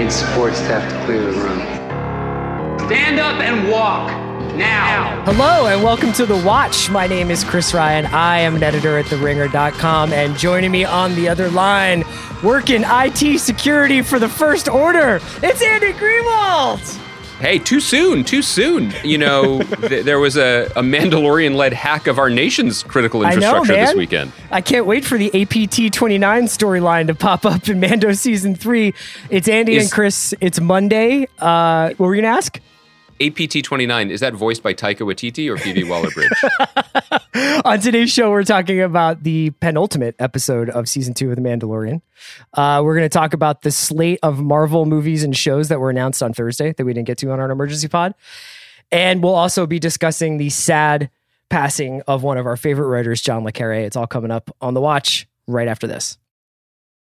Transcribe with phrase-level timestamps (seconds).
[0.00, 1.60] need support staff to clear the room.
[2.86, 4.10] Stand up and walk
[4.56, 5.22] now.
[5.26, 6.88] Hello and welcome to The Watch.
[6.88, 8.06] My name is Chris Ryan.
[8.06, 12.04] I am an editor at TheRinger.com, and joining me on the other line,
[12.42, 17.09] working IT security for the First Order, it's Andy Greenwald.
[17.40, 18.92] Hey, too soon, too soon.
[19.02, 23.72] You know, th- there was a, a Mandalorian led hack of our nation's critical infrastructure
[23.72, 24.32] know, this weekend.
[24.50, 28.92] I can't wait for the APT 29 storyline to pop up in Mando season three.
[29.30, 30.34] It's Andy Is- and Chris.
[30.40, 31.28] It's Monday.
[31.38, 32.60] Uh, what were you going to ask?
[33.20, 36.30] APT 29, is that voiced by Taika Waititi or Phoebe Waller Bridge?
[37.64, 42.00] On today's show, we're talking about the penultimate episode of season two of The Mandalorian.
[42.54, 45.90] Uh, we're going to talk about the slate of Marvel movies and shows that were
[45.90, 48.14] announced on Thursday that we didn't get to on our emergency pod.
[48.90, 51.10] And we'll also be discussing the sad
[51.50, 53.84] passing of one of our favorite writers, John le Carré.
[53.84, 56.16] It's all coming up on the watch right after this.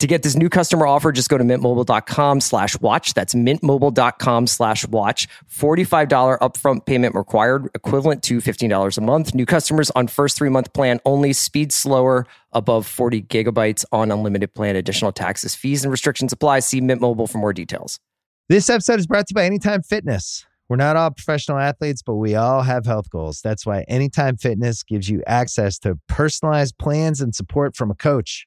[0.00, 3.14] To get this new customer offer, just go to mintmobile.com slash watch.
[3.14, 5.28] That's mintmobile.com slash watch.
[5.48, 9.34] $45 upfront payment required, equivalent to $15 a month.
[9.34, 11.32] New customers on first three month plan only.
[11.32, 14.76] Speed slower above 40 gigabytes on unlimited plan.
[14.76, 16.60] Additional taxes, fees, and restrictions apply.
[16.60, 18.00] See Mint Mobile for more details.
[18.48, 20.44] This episode is brought to you by Anytime Fitness.
[20.68, 23.40] We're not all professional athletes, but we all have health goals.
[23.42, 28.46] That's why Anytime Fitness gives you access to personalized plans and support from a coach.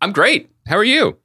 [0.00, 0.50] I'm great.
[0.66, 1.18] How are you?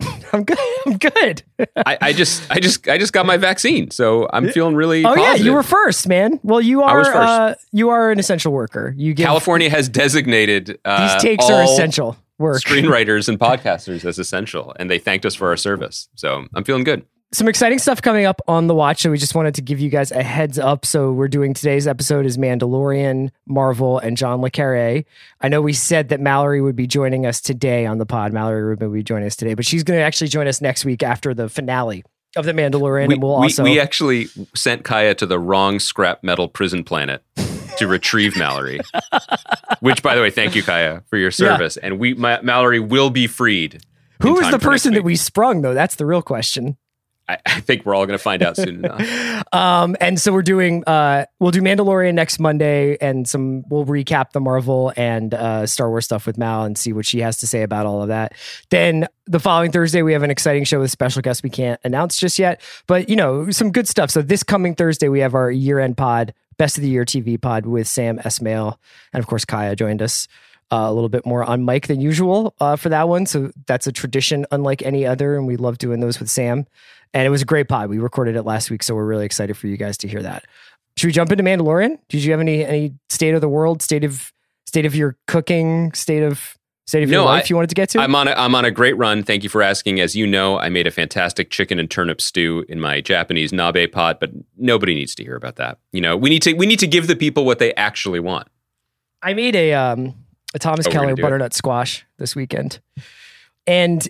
[0.32, 0.58] I'm good.
[0.86, 1.42] I'm good.
[1.86, 5.04] I, I just, I just, I just got my vaccine, so I'm feeling really.
[5.04, 6.38] oh yeah, you were first, man.
[6.42, 7.00] Well, you are.
[7.00, 8.92] Uh, you are an essential worker.
[8.96, 12.60] You give California has designated uh, these takes are essential work.
[12.64, 16.08] Screenwriters and podcasters as essential, and they thanked us for our service.
[16.16, 17.06] So I'm feeling good.
[17.32, 19.02] Some exciting stuff coming up on the watch.
[19.02, 20.86] So we just wanted to give you guys a heads up.
[20.86, 25.04] So we're doing today's episode is Mandalorian, Marvel, and John le Carré.
[25.40, 28.32] I know we said that Mallory would be joining us today on the pod.
[28.32, 30.84] Mallory Rubin would be joining us today, but she's going to actually join us next
[30.84, 32.04] week after the finale
[32.36, 35.80] of the Mandalorian, We, and we'll we- also we actually sent Kaya to the wrong
[35.80, 37.22] scrap metal prison planet
[37.78, 38.78] to retrieve Mallory.
[39.80, 41.76] Which, by the way, thank you, Kaya, for your service.
[41.76, 43.82] And we, Ma- Mallory, will be freed.
[44.22, 45.74] who is the person that we sprung though?
[45.74, 46.76] That's the real question.
[47.28, 49.02] I, I think we're all going to find out soon enough.
[49.52, 54.32] Um, and so we're doing uh we'll do Mandalorian next Monday and some we'll recap
[54.32, 57.46] the Marvel and uh Star Wars stuff with Mal and see what she has to
[57.46, 58.34] say about all of that.
[58.70, 62.18] Then the following Thursday we have an exciting show with special guests we can't announce
[62.18, 64.10] just yet, but you know, some good stuff.
[64.10, 67.66] So this coming Thursday we have our year-end pod, best of the year TV pod
[67.66, 68.76] with Sam Esmail
[69.12, 70.28] and of course Kaya joined us.
[70.72, 73.24] Uh, a little bit more on mic than usual uh, for that one.
[73.24, 75.36] So that's a tradition unlike any other.
[75.36, 76.66] And we love doing those with Sam.
[77.16, 77.88] And it was a great pod.
[77.88, 78.82] We recorded it last week.
[78.82, 80.44] So we're really excited for you guys to hear that.
[80.98, 81.96] Should we jump into Mandalorian?
[82.10, 84.30] Did you have any any state of the world, state of
[84.66, 87.88] state of your cooking, state of state of your life I- you wanted to get
[87.90, 88.00] to?
[88.00, 89.22] I'm on a, I'm on a great run.
[89.22, 89.98] Thank you for asking.
[89.98, 93.90] As you know, I made a fantastic chicken and turnip stew in my Japanese nabe
[93.92, 95.78] pot, but nobody needs to hear about that.
[95.92, 98.48] You know, we need to we need to give the people what they actually want.
[99.22, 100.14] I made a um
[100.54, 101.22] a Thomas Oh, Keller gonna it.
[101.22, 102.78] butternut squash this weekend,
[103.66, 104.06] and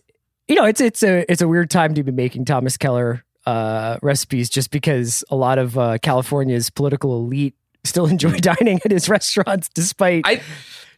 [0.49, 3.99] you know it's it's a it's a weird time to be making Thomas Keller uh,
[4.03, 9.09] recipes just because a lot of uh, California's political elite still enjoy dining at his
[9.09, 10.41] restaurants despite I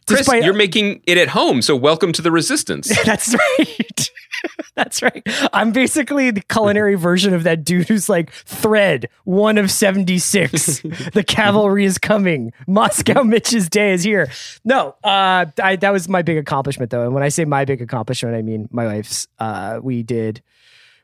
[0.07, 2.91] Chris, despite you're making it at home, so welcome to the resistance.
[3.05, 4.09] That's right.
[4.75, 5.23] That's right.
[5.53, 10.81] I'm basically the culinary version of that dude who's like, thread, one of 76.
[11.13, 12.53] the cavalry is coming.
[12.67, 14.29] Moscow Mitch's day is here.
[14.63, 17.03] No, uh, I, that was my big accomplishment, though.
[17.03, 19.27] And when I say my big accomplishment, I mean my wife's.
[19.39, 20.41] Uh, we did,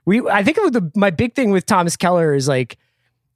[0.05, 2.77] we, I think the, my big thing with Thomas Keller is like,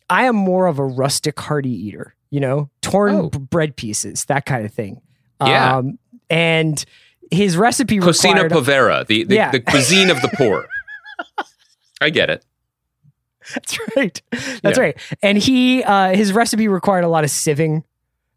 [0.09, 3.29] I am more of a rustic hearty eater, you know, torn Oh.
[3.29, 5.01] bread pieces, that kind of thing.
[5.41, 5.77] Yeah.
[5.77, 5.99] Um,
[6.29, 6.83] and
[7.31, 9.51] his recipe Cucina povera, the the, Yeah.
[9.51, 10.67] the cuisine of the poor.
[12.01, 12.45] I get it.
[13.53, 14.21] That's right.
[14.61, 14.83] That's Yeah.
[14.83, 14.97] right.
[15.21, 17.83] And he uh his recipe required a lot of sieving,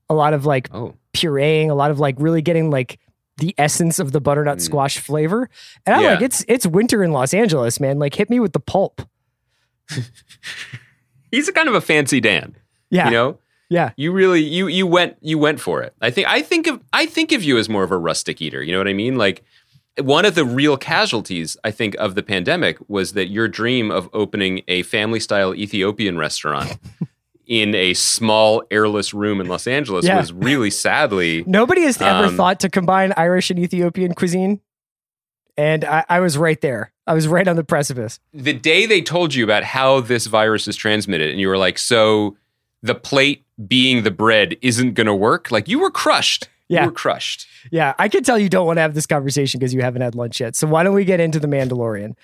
[0.09, 2.99] a lot of like Oh, pureeing, a lot of like really getting like
[3.39, 4.63] the essence of the butternut Mm.
[4.63, 5.49] squash flavor.
[5.87, 6.11] And I'm Yeah.
[6.15, 7.99] like, it's it's winter in Los Angeles, man.
[7.99, 9.03] Like, hit me with the pulp.
[11.31, 12.57] He's a kind of a fancy Dan.
[12.91, 13.39] Yeah, You know,
[13.73, 15.95] yeah, you really you you went you went for it.
[16.01, 18.63] I think I think of I think of you as more of a rustic eater.
[18.63, 19.17] You know what I mean?
[19.17, 19.43] Like
[20.01, 24.09] one of the real casualties I think of the pandemic was that your dream of
[24.13, 26.79] opening a family style Ethiopian restaurant
[27.47, 30.19] in a small airless room in Los Angeles Yeah.
[30.19, 34.61] was really sadly Nobody has ever Um, thought to combine Irish and Ethiopian cuisine,
[35.57, 36.93] and I, I was right there.
[37.07, 38.21] I was right on the precipice.
[38.33, 41.79] the day they told you about how this virus is transmitted and you were like
[41.79, 42.37] so
[42.83, 46.81] the plate being the bread isn't going to work like you were crushed Yeah.
[46.83, 49.73] you were crushed Yeah, I can tell you don't want to have this conversation because
[49.73, 50.57] you haven't had lunch yet.
[50.57, 52.15] So why don't we get into the Mandalorian?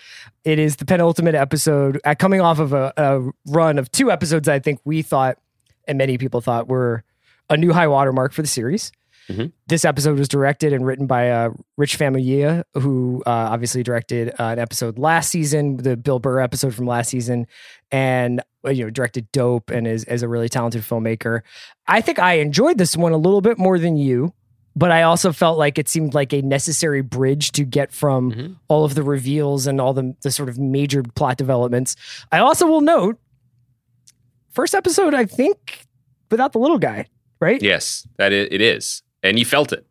[0.44, 4.48] It is the penultimate episode, uh, coming off of a, a run of two episodes.
[4.48, 5.38] I think we thought,
[5.86, 7.04] and many people thought, were
[7.48, 8.90] a new high watermark for the series.
[9.28, 9.52] Mhm.
[9.66, 14.44] This episode was directed and written by uh, Rick Famuyiwa, who uh, obviously directed uh,
[14.44, 17.46] an episode last season, the Bill Burr episode from last season,
[17.92, 21.40] and uh, you know directed Dope and is, is a really talented filmmaker.
[21.86, 24.32] I think I enjoyed this one a little bit more than you
[24.76, 28.56] but I also felt like it seemed like a necessary bridge to get from Mhm.
[28.68, 31.96] all of the reveals and all the, the sort of major plot developments.
[32.30, 33.18] I also will note,
[34.52, 35.84] first episode, I think,
[36.30, 37.06] without the little guy,
[37.40, 37.60] right?
[37.60, 39.86] yes that it, it is and you felt it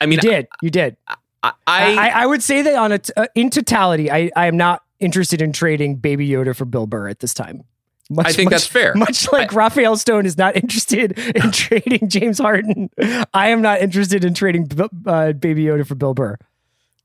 [0.00, 0.48] i mean you did.
[0.62, 0.96] You did.
[1.08, 4.30] i, I, I, I, I would say that on a t- uh, in totality, I,
[4.36, 7.64] I am not interested in trading Baby Yoda for Bill Burr at this time.
[8.10, 12.08] Much, I think much- that's fair Much like Rafael Stone is not interested in trading
[12.10, 12.90] James Harden,
[13.32, 14.68] I am not interested in trading
[15.06, 16.36] uh, Baby Yoda for Bill Burr.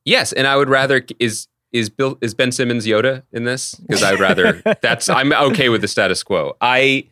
[0.03, 4.03] yes and i would rather is is bill is ben simmons yoda in this because
[4.03, 7.05] i would rather that's i'm okay with the status quo i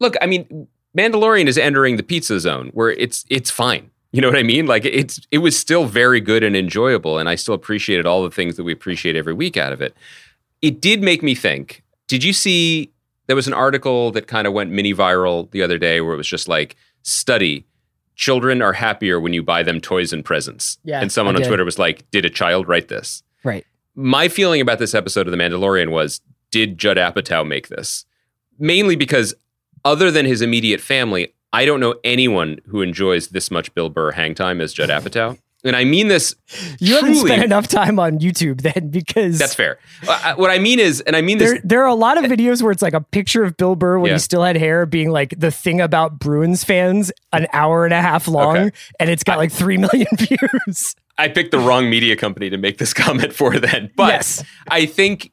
[0.00, 3.90] look i mean mandalorian is entering the pizza zone where it's it's fine.
[4.12, 4.66] You know what i mean?
[4.66, 8.30] Like it's it was still very good and enjoyable and i still appreciated all the
[8.30, 9.94] things that we appreciate every week out of it.
[10.62, 12.90] It did make me think did you see
[13.26, 16.16] there was an article that kind of went mini viral the other day where it
[16.16, 17.66] was just like study
[18.14, 20.78] children are happier when you buy them toys and presents.
[20.84, 23.22] Yeah, and someone on twitter was like did a child write this?
[23.44, 23.66] Right.
[23.94, 26.20] my feeling about this episode of The Mandalorian was
[26.50, 28.06] did Judd Apatow make this?
[28.58, 29.34] Mainly because,
[29.86, 34.10] other than his immediate family, I don't know anyone who enjoys this much Bill Burr
[34.12, 35.38] hang time as Judd Apatow.
[35.64, 36.34] And I mean this
[36.78, 39.78] You haven't spent enough time on YouTube then because That's fair.
[40.06, 42.30] Uh, what I mean is, and I mean this there, there are a lot of
[42.30, 44.14] videos where it's like a picture of Bill Burr when Yeah.
[44.16, 48.02] he still had hair being like the thing about Bruins fans an hour and a
[48.02, 48.76] half long Okay.
[49.00, 50.94] and it's got like 3 million views.
[51.18, 53.90] I picked the wrong media company to make this comment for then.
[53.96, 54.44] But Yes.
[54.68, 55.32] I think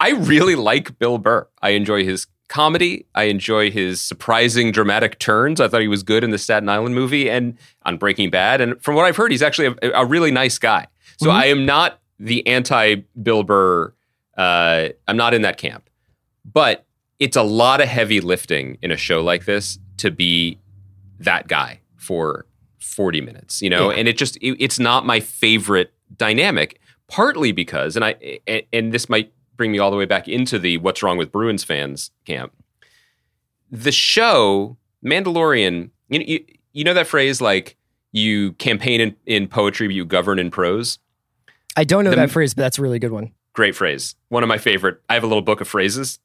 [0.00, 1.48] I really like Bill Burr.
[1.60, 3.06] I enjoy his comedy.
[3.14, 5.60] I enjoy his surprising dramatic turns.
[5.60, 8.60] I thought he was good in the Staten Island movie and on Breaking Bad.
[8.60, 10.86] And from what I've heard, he's actually a, a really nice guy.
[11.18, 11.32] So Mhm.
[11.34, 13.92] I am not the anti Bill Burr.
[14.36, 15.88] Uh, I'm not in that camp.
[16.44, 16.86] But
[17.18, 20.58] it's a lot of heavy lifting in a show like this to be
[21.20, 22.44] that guy for
[22.80, 23.90] 40 minutes, you know?
[23.90, 23.96] Yeah.
[23.98, 28.92] And it just, it- it's not my favorite dynamic, partly because, and I, and, and
[28.92, 32.10] this might bring me all the way back into the what's wrong with Bruins fans
[32.24, 32.52] camp.
[33.70, 37.76] The show, Mandalorian, you, you, you know that phrase like
[38.12, 40.98] you campaign in, in poetry, but you govern in prose?
[41.76, 43.32] I don't know The- that phrase, but that's a really good one.
[43.52, 44.16] Great phrase.
[44.28, 45.00] One of my favorite.
[45.08, 46.18] I have a little book of phrases.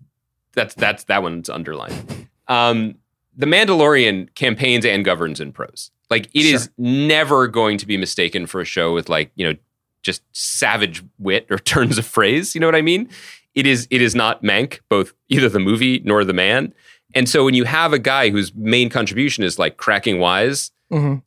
[0.54, 2.27] That's that's that one's underlined.
[2.48, 2.96] Um,
[3.38, 5.92] the Mandalorian campaigns and governs in prose.
[6.10, 9.56] Like it is never going to be mistaken for a show with like you know
[10.03, 12.56] just savage wit or turns of phrase.
[12.56, 13.10] You know what I mean?
[13.56, 16.74] It is it is not Mank, both either the movie nor the man.
[17.15, 21.24] And so when you have a guy whose main contribution is like cracking wise, Mhm.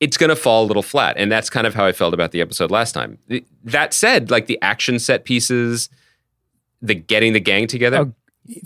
[0.00, 1.16] it's going to fall a little flat.
[1.16, 3.18] And that's kind of how I felt about the episode last time.
[3.62, 5.88] That said, like the action set pieces,
[6.82, 7.98] the getting the gang together.
[7.98, 8.12] Oh,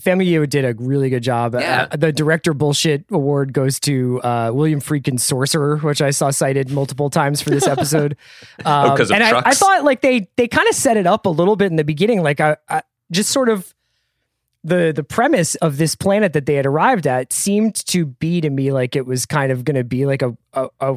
[0.01, 1.55] Famuyiwa did a really good job.
[1.55, 1.87] Yeah.
[1.91, 6.71] Uh, the director bullshit award goes to uh, William Friedkin Sorcerer, which I saw cited
[6.71, 8.17] multiple times for this episode.
[8.65, 11.27] Um, 'cause of and I, I thought like they they kind of set it up
[11.27, 12.83] a little bit in the beginning, like I, I
[13.13, 13.73] just sort of
[14.65, 18.51] the the premise of this planet that they had arrived at seemed to be to
[18.51, 20.97] me like it was kind of going to be like a a, a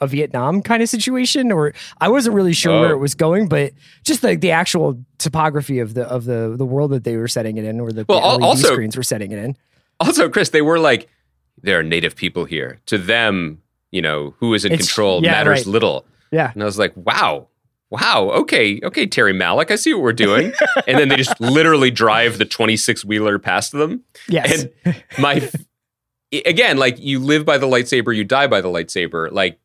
[0.00, 2.96] a Vietnam kind of situation, or I wasn't really sure where Oh.
[2.96, 3.72] it was going, but
[4.04, 7.56] just like the actual topography of the of the the world that they were setting
[7.58, 9.56] it in, or the, Well, the also- screens were setting it in.
[10.00, 11.08] Also, Chris, they were like,
[11.62, 12.80] there are native people here.
[12.86, 15.66] To them, you know, who is in It's- control yeah, matters right.
[15.66, 16.06] little.
[16.32, 17.48] Yeah, And I was like, wow,
[17.90, 19.70] wow, okay, okay, Terry Malick.
[19.70, 20.52] I see what we're doing.
[20.86, 24.04] and then they just literally drive the 26 wheeler past them.
[24.28, 25.50] yes, And my,
[26.46, 29.30] again, like you live by the lightsaber, you die by the lightsaber.
[29.32, 29.58] Like,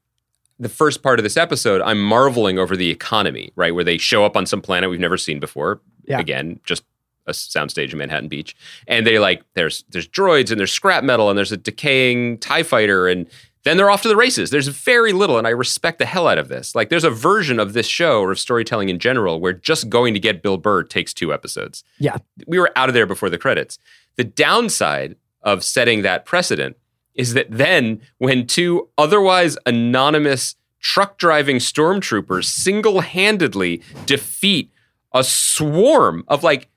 [0.60, 3.76] the first part of this episode, I'm marveling over the economy, right?
[3.76, 5.82] Where they show up on some planet we've never seen before.
[6.06, 6.20] Yeah.
[6.20, 6.84] Again, just
[7.28, 8.56] a soundstage in Manhattan Beach.
[8.88, 12.64] And they like there's there's droids and there's scrap metal and there's a decaying TIE
[12.64, 13.28] fighter and
[13.66, 14.52] then they're off to the races.
[14.52, 16.76] There's very little, and I respect the hell out of this.
[16.76, 20.14] Like, there's a version of this show or of storytelling in general where just going
[20.14, 21.84] to get Bill Burr takes two episodes.
[21.98, 22.18] Yeah.
[22.46, 23.80] We were out of there before the credits.
[24.18, 26.78] The downside of setting that precedent
[27.16, 34.70] is that then when two otherwise anonymous truck driving stormtroopers single handedly defeat
[35.14, 36.68] a swarm of like,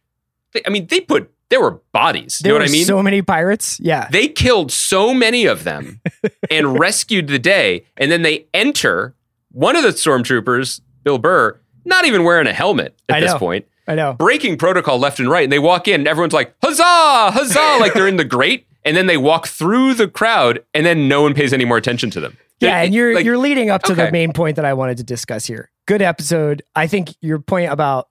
[0.53, 2.39] they- I mean, they put, there were bodies.
[2.39, 2.85] There you know what I mean?
[2.87, 3.79] so many pirates.
[3.81, 4.09] Yeah.
[4.11, 6.01] they killed so many of them
[6.51, 7.85] and rescued the day.
[7.97, 9.15] And then they enter
[9.51, 13.39] one of the stormtroopers, Bill Burr, not even wearing a helmet at I this know.
[13.39, 14.13] point, I know.
[14.13, 15.43] breaking protocol left and right.
[15.45, 18.67] And they walk in and everyone's like, huzzah, huzzah, like they're in the great.
[18.89, 22.11] And then they walk through the crowd and then no one pays any more attention
[22.11, 22.37] to them.
[22.61, 25.05] Yeah, and you're like, you're leading up to the main point that I wanted to
[25.05, 25.71] discuss here.
[25.87, 26.63] Good episode.
[26.75, 28.09] I think your point about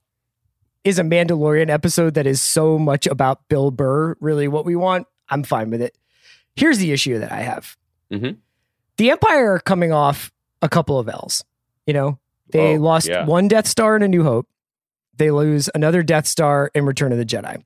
[0.84, 5.06] is a Mandalorian episode that is so much about Bill Burr really what we want.
[5.30, 5.98] I'm fine with it.
[6.56, 7.76] Here's the issue that I have.
[8.12, 8.38] Mhm.
[8.96, 10.32] The Empire are coming off
[10.62, 11.44] a couple of L's.
[11.86, 12.20] You know,
[12.52, 13.26] they Oh, lost yeah.
[13.26, 14.48] one Death Star in A New Hope.
[15.18, 17.64] They lose another Death Star in Return of the Jedi.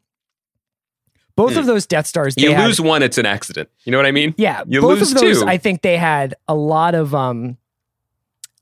[1.35, 1.59] Both Hmm.
[1.59, 3.69] of those Death Stars, they you had- lose one, it's an accident.
[3.85, 4.33] You know what I mean?
[4.37, 5.47] yeah, You both lose of those, two.
[5.47, 7.57] I think they had a lot of um,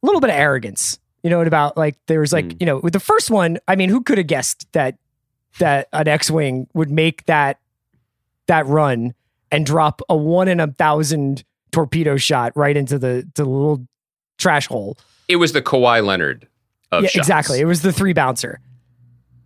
[0.02, 1.00] a little bit of arrogance.
[1.24, 2.58] You know, about like there was like Mm.
[2.62, 3.58] you know with the first one.
[3.68, 4.98] I mean, who could have guessed that
[5.58, 7.60] that an X-wing would make that
[8.48, 9.14] that run
[9.52, 13.86] and drop a one in a thousand torpedo shot right into the the little
[14.38, 14.98] trash hole?
[15.28, 16.48] It was the Kawhi Leonard
[16.92, 17.28] of yeah, shots.
[17.28, 17.60] exactly.
[17.60, 18.62] It was the three bouncer.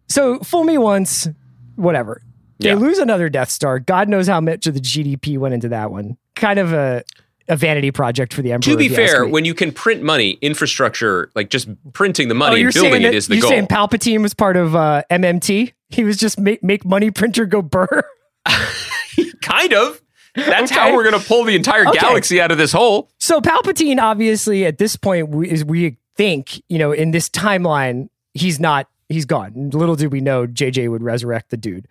[0.08, 1.28] So fool me once,
[1.76, 2.22] whatever.
[2.64, 2.76] They Yeah.
[2.76, 3.80] lose another Death Star.
[3.80, 6.18] God knows how much of the GDP went into that one.
[6.36, 7.04] Kind of a
[7.50, 8.72] a vanity project for the Emperor.
[8.72, 12.30] To be if you ask fair, when you can print money, infrastructure, like just printing
[12.30, 13.50] the oh, money you're and building saying it that- is the you're goal.
[13.52, 15.74] saying Palpatine was part of uh, MMT.
[15.90, 18.04] He was just make make money printer go burr.
[19.42, 20.02] kind of.
[20.36, 20.80] That's Okay.
[20.82, 22.00] how we're going to pull the entire Okay.
[22.00, 23.12] galaxy out of this hole.
[23.20, 28.10] So Palpatine, obviously, at this point, we, is we think you know in this timeline
[28.34, 29.70] he's not he's gone.
[29.72, 31.88] Little did we know JJ would resurrect the dude,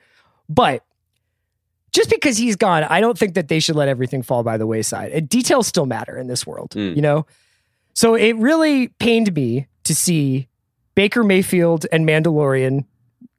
[0.48, 0.84] but
[1.92, 4.66] just because he's gone, I don't think that they should let everything fall by the
[4.66, 5.28] wayside.
[5.28, 6.96] Details still matter in this world, Mm.
[6.96, 7.26] you know.
[7.94, 10.48] So it really pained me to see
[10.94, 12.84] Baker Mayfield and Mandalorian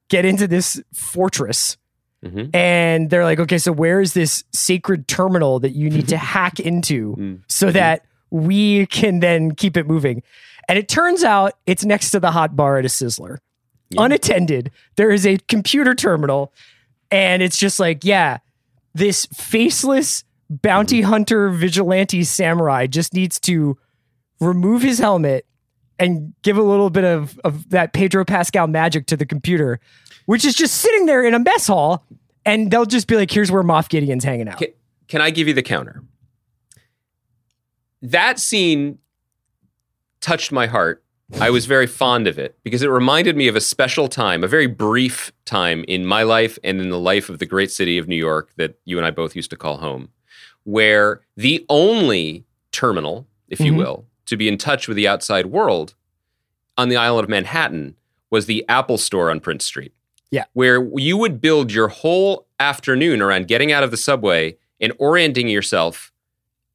[0.09, 1.77] get into this fortress
[2.23, 2.55] Mhm.
[2.55, 6.59] and they're like, okay, so where is this sacred terminal that you need to hack
[6.59, 7.39] into Mm.
[7.47, 10.21] so that we can then keep it moving?
[10.69, 13.39] And it turns out it's next to the hot bar at a Sizzler.
[13.89, 14.03] Yeah.
[14.05, 16.53] Unattended, there is a computer terminal,
[17.13, 18.39] and it's just like, yeah,
[18.95, 21.09] this faceless bounty mm-hmm.
[21.09, 23.77] hunter vigilante samurai just needs to
[24.39, 25.45] remove his helmet
[25.99, 29.79] and give a little bit of, of that Pedro Pascal magic to the computer,
[30.25, 32.03] which is just sitting there in a mess hall.
[32.45, 34.57] And they'll just be like, here's where Moff Gideon's hanging out.
[34.57, 34.69] Can,
[35.07, 36.01] can I give you the counter?
[38.01, 38.97] That scene
[40.19, 41.02] touched my heart.
[41.41, 44.47] I was very fond of it because it reminded me of a special time, a
[44.47, 48.07] very brief time in my life and in the life of the great city of
[48.07, 50.09] New York that you and I both used to call home,
[50.63, 53.77] where the only terminal, if you Mhm.
[53.77, 55.95] will, to be in touch with the outside world
[56.77, 57.95] on the island of Manhattan
[58.29, 59.91] was the Apple store on Prince Street.
[60.31, 60.45] Yeah.
[60.53, 65.49] Where you would build your whole afternoon around getting out of the subway and orienting
[65.49, 66.13] yourself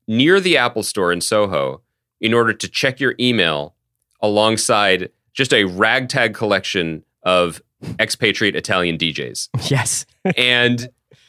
[0.06, 1.80] near the Apple store in Soho
[2.20, 3.74] in order to check your email
[4.20, 7.62] alongside just a ragtag collection of
[7.98, 9.48] expatriate Italian DJs.
[9.70, 10.06] Yes.
[10.36, 10.88] And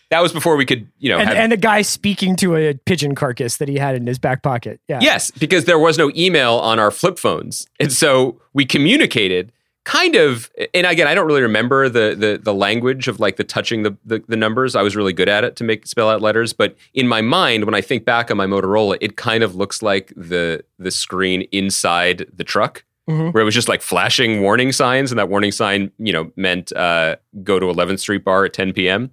[0.09, 2.73] that was before we could, you know, And, have and a guy speaking to a
[2.73, 4.79] pigeon carcass that he had in his back pocket.
[4.87, 4.99] Yeah.
[5.01, 7.67] Yes, because there was no email on our flip phones.
[7.79, 9.51] And so we communicated
[9.85, 13.43] kind of and again, I don't really remember the the the language of like the
[13.43, 14.75] touching the, the the numbers.
[14.75, 17.65] I was really good at it to make spell out letters, but in my mind
[17.65, 21.43] when I think back on my Motorola, it kind of looks like the the screen
[21.51, 22.83] inside the truck.
[23.09, 23.33] Mhm.
[23.33, 26.71] Where it was just like flashing warning signs, and that warning sign, you know, meant
[26.73, 29.09] uh, go to 11th Street Bar at 10 p.m.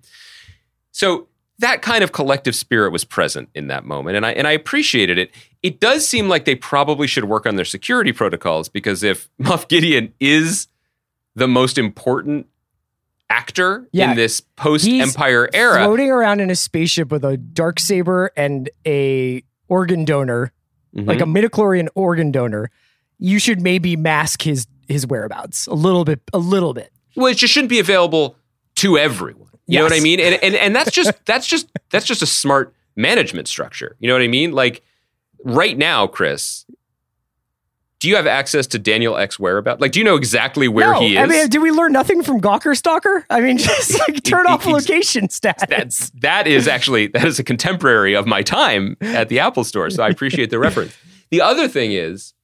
[0.92, 4.52] So that kind of collective spirit was present in that moment, and I and I
[4.52, 5.30] appreciated it.
[5.62, 9.68] It does seem like they probably should work on their security protocols because if Moff
[9.68, 10.68] Gideon is
[11.34, 12.46] the most important
[13.28, 14.10] actor Yeah.
[14.10, 19.42] in this post-Empire era, Floating around in a spaceship with a dark saber and a
[19.68, 20.52] organ donor,
[20.94, 21.06] Mhm.
[21.08, 22.70] like a midichlorian organ donor,
[23.18, 26.20] you should maybe mask his his whereabouts a little bit.
[26.32, 26.92] A little bit.
[27.16, 28.36] well, it just shouldn't be available
[28.76, 29.48] to everyone.
[29.66, 30.20] You know what I mean?
[30.20, 33.96] And and and that's just that's just that's just a smart management structure.
[33.98, 34.52] You know what I mean?
[34.52, 34.82] Like
[35.44, 36.64] right now, Chris,
[37.98, 39.80] do you have access to Daniel Ek's whereabouts?
[39.80, 41.18] Like, do you know exactly where no, he is?
[41.18, 43.24] I mean, did we learn nothing from Gawker Stalker?
[43.30, 45.66] I mean, just like turn off location stats.
[45.68, 49.90] That's that is actually that is a contemporary of my time at the Apple Store,
[49.90, 50.96] so I appreciate the reference.
[51.30, 52.34] The other thing is,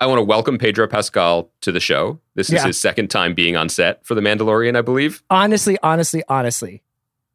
[0.00, 2.20] I want to welcome Pedro Pascal to the show.
[2.36, 2.66] This is Yeah.
[2.66, 5.22] his second time being on set for The Mandalorian, I believe.
[5.28, 6.82] honestly, honestly, honestly,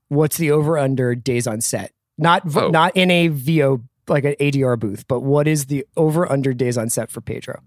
[0.08, 1.92] what's the over under days on set?
[2.18, 2.68] Not v- Oh.
[2.70, 6.78] not in a VO like an ADR booth, but what is the over under days
[6.78, 7.62] on set for Pedro?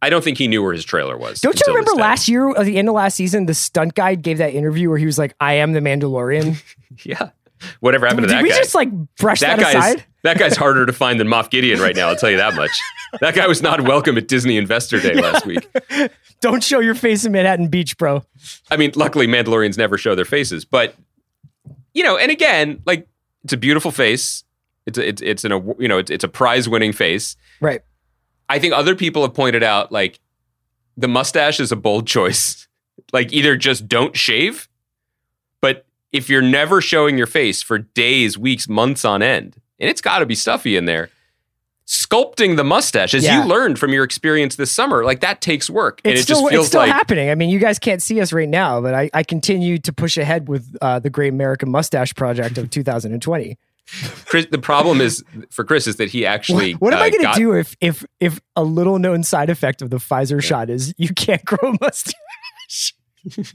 [0.00, 1.40] I don't think he knew where his trailer was.
[1.40, 4.38] Don't you remember last year, at the end of last season, the stunt guy gave
[4.38, 6.60] that interview where he was like, "I am the Mandalorian."
[7.04, 7.30] Yeah.
[7.80, 8.34] Whatever happened to that?
[8.34, 8.38] Guy?
[8.38, 8.58] Did we guy?
[8.58, 10.04] just like brush that, that aside?
[10.22, 12.08] That guy's harder to find than Moff Gideon right now.
[12.08, 12.70] I'll tell you that much.
[13.20, 15.68] That guy was not welcome at Disney Investor Day last week.
[16.40, 18.24] Don't show your face in Manhattan Beach, bro.
[18.70, 20.94] I mean, luckily Mandalorians never show their faces, but
[21.94, 23.06] you know, and again, like
[23.44, 24.44] it's a beautiful face.
[24.86, 27.36] It's a, it's it's an you know it's, it's a prize winning face.
[27.60, 27.82] Right.
[28.48, 30.20] I think other people have pointed out like
[30.96, 32.68] the mustache is a bold choice.
[33.12, 34.68] Like either just don't shave,
[35.60, 40.00] but if you're never showing your face for days, weeks, months on end, and it's
[40.00, 41.10] got to be stuffy in there.
[41.86, 43.42] Sculpting the mustache, as Yeah.
[43.42, 46.40] you learned from your experience this summer, like that takes work, and It's it still
[46.42, 47.28] just feels it's still like happening.
[47.28, 50.16] I mean, you guys can't see us right now, but I, I continue to push
[50.16, 53.58] ahead with uh, the Great American Mustache Project of 2020.
[54.24, 56.74] Chris, the problem is for Chris is that he actually.
[56.74, 59.50] What, what am uh, I going to do if if if a little known side
[59.50, 62.94] effect of the Pfizer shot is you can't grow a mustache?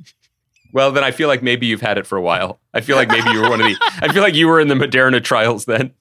[0.74, 2.60] Well, then I feel like maybe you've had it for a while.
[2.74, 3.76] I feel like maybe you were one of the.
[4.02, 5.94] I feel like you were in the Moderna trials then,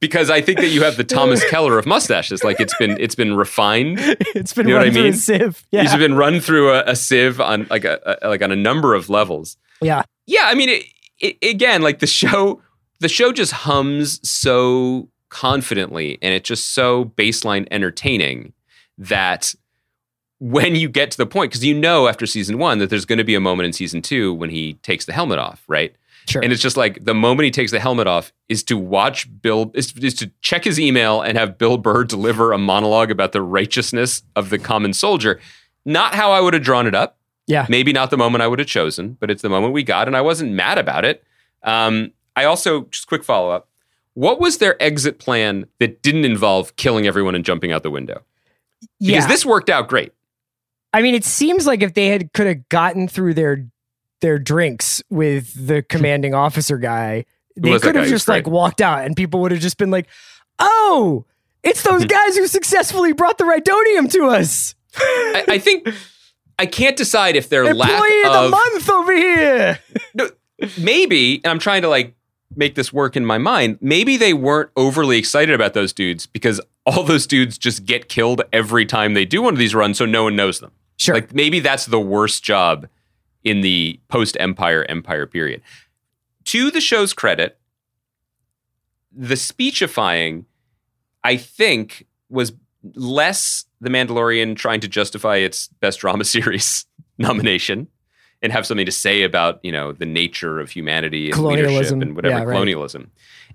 [0.00, 2.44] because I think that you have the Thomas Keller of mustaches.
[2.44, 3.98] Like it's been it's been refined.
[4.00, 5.12] It's been You know what run I through mean?
[5.12, 5.64] a sieve.
[5.70, 8.56] Yeah, It's been run through a, a sieve on like a, a like on a
[8.56, 9.56] number of levels.
[9.80, 10.02] yeah.
[10.28, 10.84] Yeah, I mean, it,
[11.20, 12.60] it, again, like the show,
[12.98, 18.52] the show just hums so confidently, and it's just so baseline entertaining
[18.98, 19.54] that
[20.40, 23.18] when you get to the point, because you know after season one that there's going
[23.18, 25.94] to be a moment in season two when he takes the helmet off, right?
[26.28, 26.42] Sure.
[26.42, 29.70] And it's just like the moment he takes the helmet off is to watch Bill,
[29.74, 33.42] is, is to check his email and have Bill Burr deliver a monologue about the
[33.42, 35.40] righteousness of the common soldier.
[35.84, 37.18] Not how I would have drawn it up.
[37.46, 37.66] Yeah.
[37.68, 40.16] Maybe not the moment I would have chosen, but it's the moment we got, and
[40.16, 41.22] I wasn't mad about it.
[41.62, 43.68] Um, I also, just quick follow up.
[44.14, 48.22] What was their exit plan that didn't involve killing everyone and jumping out the window?
[48.98, 49.26] Because yeah.
[49.28, 50.12] this worked out great.
[50.92, 53.66] I mean, it seems like if they had could have gotten through their
[54.20, 57.24] their drinks with the commanding officer guy,
[57.56, 60.06] they could have just like walked out, and people would have just been like,
[60.58, 61.24] "Oh,
[61.62, 65.88] it's those guys who successfully brought the Rhydonium to us." I, I think
[66.58, 69.78] I can't decide if they're Employee of the month over here.
[70.14, 70.30] no,
[70.78, 72.14] maybe, and I'm trying to like
[72.54, 73.78] make this work in my mind.
[73.80, 78.42] Maybe they weren't overly excited about those dudes because all those dudes just get killed
[78.52, 80.72] every time they do one of these runs, so no one knows them.
[80.98, 81.14] Sure.
[81.16, 82.88] Like maybe that's the worst job
[83.46, 85.62] in the post Empire Empire period.
[86.46, 87.58] To the show's credit,
[89.12, 90.44] the speechifying,
[91.24, 92.52] I think, was
[92.94, 96.86] less The Mandalorian trying to justify its best drama series
[97.18, 97.88] nomination
[98.42, 101.72] and have something to say about you know the nature of humanity and Colonialism.
[101.74, 102.52] leadership and whatever Yeah, right.
[102.52, 103.10] colonialism,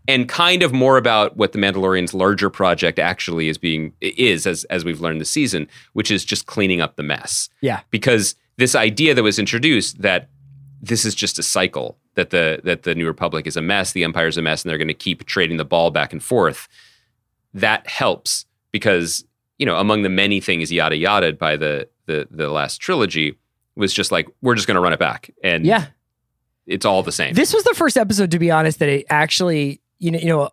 [0.08, 4.64] and kind of more about what the Mandalorian's larger project actually is being is as
[4.66, 7.82] as we've learned this season, which is just cleaning up the mess Yeah.
[7.92, 10.30] because this idea that was introduced that
[10.82, 14.04] this is just a cycle that the that the new republic is a mess the
[14.04, 16.68] empire's a mess and they're going to keep trading the ball back and forth.
[17.54, 19.26] That helps because
[19.58, 23.38] you know among the many things yada yada by the the the last trilogy
[23.76, 25.30] was just like we're just going to run it back.
[25.44, 25.88] And Yeah.
[26.68, 27.34] it's all the same.
[27.34, 30.50] This was the first episode, to be honest, that it actually, you know, you know,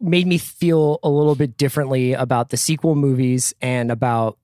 [0.00, 4.36] made me feel a little bit differently about the sequel movies and about,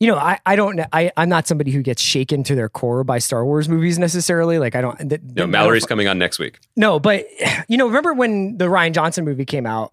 [0.00, 3.02] you know, I, I don't, I, I'm not somebody who gets shaken to their core
[3.04, 4.58] by Star Wars movies necessarily.
[4.58, 4.96] Like I don't.
[5.08, 7.26] th- no mallory's coming on next week No, but
[7.68, 9.92] you know, remember when the Rian Johnson movie came out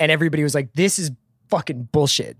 [0.00, 1.10] and everybody was like, "This is
[1.50, 2.36] fucking bullshit."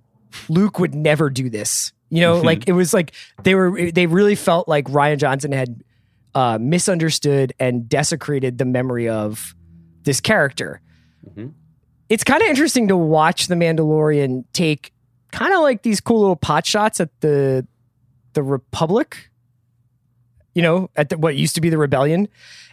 [0.48, 1.92] Luke would never do this.
[2.11, 2.44] You know, Mhm.
[2.44, 3.12] like it was like
[3.44, 5.83] they were they really felt like Rian Johnson had
[6.35, 9.55] uh, misunderstood and desecrated the memory of
[10.03, 10.81] this character.
[11.29, 11.53] Mhm.
[12.09, 14.92] It's kind of interesting to watch the Mandalorian take
[15.35, 17.66] kind of like these cool little pot shots at the
[18.35, 19.31] the Republic.
[20.55, 22.29] You know, at the, what used to be the rebellion,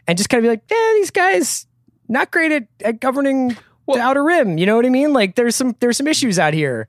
[0.07, 1.65] and just kind of be like, "Yeah, these guys
[2.07, 5.13] not great at, at governing Well- the outer rim." You know what I mean?
[5.13, 6.87] Like, there's some there's some issues out here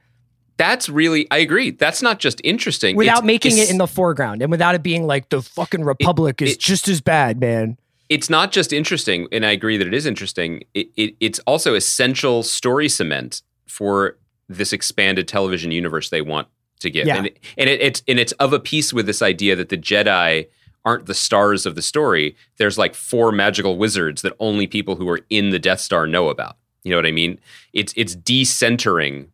[0.59, 3.87] that's really i agree that's not just interesting without It's- making it's- it in the
[3.87, 7.79] foreground and without it being like the fucking Republic is it- just as bad, man.
[8.11, 10.63] it's not just interesting, and I agree that it is interesting.
[10.75, 14.19] It, it, it's also essential story cement for
[14.57, 16.49] this expanded television universe they want
[16.81, 17.17] to give, Yeah.
[17.19, 20.49] and and it, it's and it's of a piece with this idea that the Jedi
[20.85, 22.35] aren't the stars of the story.
[22.57, 26.29] There's like four magical wizards that only people who are in the Death Star know
[26.29, 26.57] about.
[26.83, 27.39] You know what I mean?
[27.73, 29.29] It's it's decentering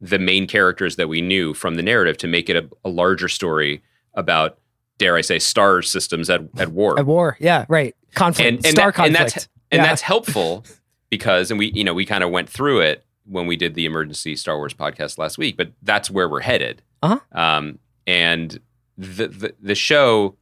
[0.00, 3.28] the main characters that we knew from the narrative to make it a, a larger
[3.28, 3.82] story
[4.14, 4.58] about,
[4.98, 6.98] dare I say, star systems at, at war.
[6.98, 7.36] At war.
[7.40, 7.96] Yeah, right.
[8.14, 8.46] Conflict.
[8.48, 9.18] and, and, Star that- conflict.
[9.18, 9.86] and that's and Yeah.
[9.86, 10.64] that's helpful
[11.10, 13.84] because and we you know we kind of went through it when we did the
[13.84, 16.82] emergency Star Wars podcast last week, but that's where we're headed.
[17.02, 17.18] Uh-huh.
[17.32, 18.60] Um, and
[18.96, 20.36] the, the the show,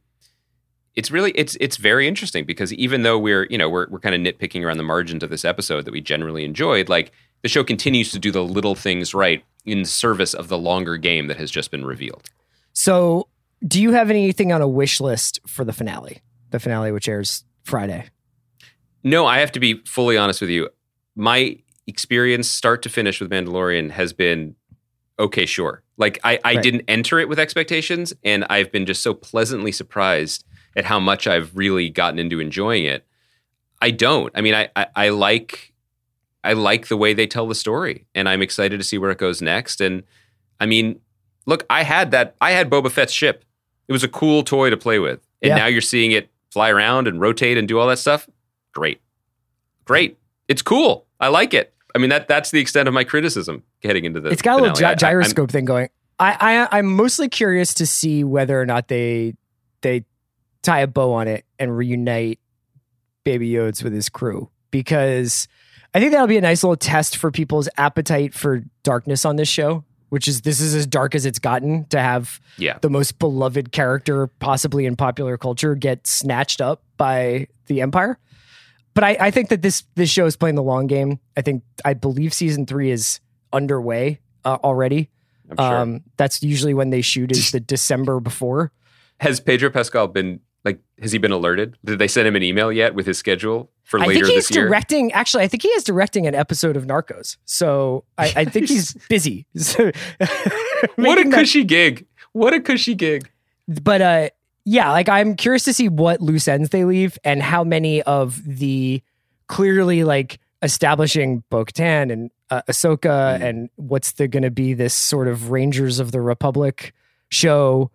[0.95, 4.15] it's really it's it's very interesting because even though we're you know we're we're kind
[4.15, 7.63] of nitpicking around the margins of this episode that we generally enjoyed, like the show
[7.63, 11.51] continues to do the little things right in service of the longer game that has
[11.51, 12.29] just been revealed.
[12.73, 13.27] So,
[13.67, 16.21] do you have anything on a wish list for the finale?
[16.51, 18.05] The finale, which airs Friday.
[19.03, 20.69] No, I have to be fully honest with you.
[21.15, 24.55] My experience, start to finish, with Mandalorian has been
[25.17, 25.81] okay, sure.
[25.97, 26.63] Like I, I Right.
[26.63, 30.43] didn't enter it with expectations, and I've been just so pleasantly surprised
[30.75, 33.05] at how much I've really gotten into enjoying it.
[33.81, 34.31] I don't.
[34.35, 35.73] I mean, I, I, I like
[36.43, 39.17] I like the way they tell the story, and I'm excited to see where it
[39.17, 39.79] goes next.
[39.81, 40.03] And
[40.59, 40.99] I mean,
[41.45, 42.35] look, I had that.
[42.41, 43.43] I had Boba Fett's ship.
[43.87, 45.55] It was a cool toy to play with, and Yeah.
[45.57, 48.27] now you're seeing it fly around and rotate and do all that stuff.
[48.73, 48.99] Great,
[49.85, 50.17] great.
[50.47, 51.05] It's cool.
[51.19, 51.73] I like it.
[51.95, 54.33] I mean that that's the extent of my criticism heading into this.
[54.33, 55.89] it's got a little gy- I- I- gyroscope thing going.
[56.19, 59.33] I, I I'm mostly curious to see whether or not they
[59.81, 60.05] they
[60.61, 62.39] tie a bow on it and reunite
[63.23, 65.47] Baby Yodes with his crew because
[65.93, 69.47] I think that'll be a nice little test for people's appetite for darkness on this
[69.47, 69.83] show.
[70.09, 72.77] Which is this is as dark as it's gotten to have yeah.
[72.79, 78.17] the most beloved character possibly in popular culture get snatched up by the empire.
[78.95, 81.19] But I, I think that this this show is playing the long game.
[81.37, 83.19] I think I believe season three is
[83.53, 85.09] underway uh, already.
[85.59, 85.75] Sure.
[85.75, 88.71] Um, that's usually when they shoot is the December before.
[89.19, 90.79] has Pedro Pascal been like?
[91.01, 91.77] Has he been alerted?
[91.85, 94.47] Did they send him an email yet with his schedule for I later think he's
[94.47, 94.65] this year?
[94.67, 95.11] directing.
[95.11, 97.37] Actually, I think he is directing an episode of Narcos.
[97.45, 99.45] So I, I think he's busy.
[100.95, 102.05] What a making that- cushy gig!
[102.31, 103.29] What a cushy gig!
[103.67, 104.29] but uh
[104.65, 108.41] yeah like i'm curious to see what loose ends they leave and how many of
[108.45, 109.01] the
[109.47, 113.41] clearly like establishing bo-katan and uh, ahsoka Mm.
[113.43, 116.93] and what's the gonna be this sort of rangers of the republic
[117.29, 117.91] show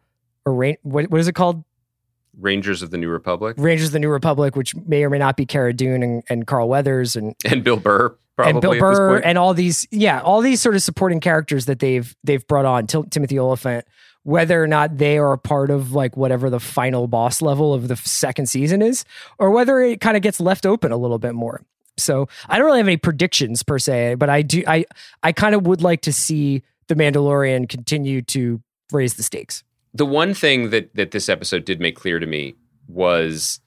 [0.46, 1.64] or Ra- what, what is it called
[2.38, 5.36] Rangers of the New Republic rangers of the new republic which may or may not
[5.36, 8.74] be Cara Dune and, and carl weathers and and Bill Burr probably and Bill at
[8.74, 9.24] this Burr point.
[9.26, 12.86] and all these, yeah, all these sort of supporting characters that they've they've brought on.
[12.86, 13.84] Tim- Timothy Olyphant,
[14.30, 17.88] whether or not they are a part of like whatever the final boss level of
[17.88, 19.04] the second season is,
[19.38, 21.62] or whether it kind of gets left open a little bit more.
[21.98, 24.62] So I don't really have any predictions per se, but I do.
[24.66, 24.86] I
[25.22, 28.62] I kind of would like to see the Mandalorian continue to
[28.92, 29.64] raise the stakes.
[29.92, 32.54] the one thing that that this episode did make clear to me
[32.88, 33.60] was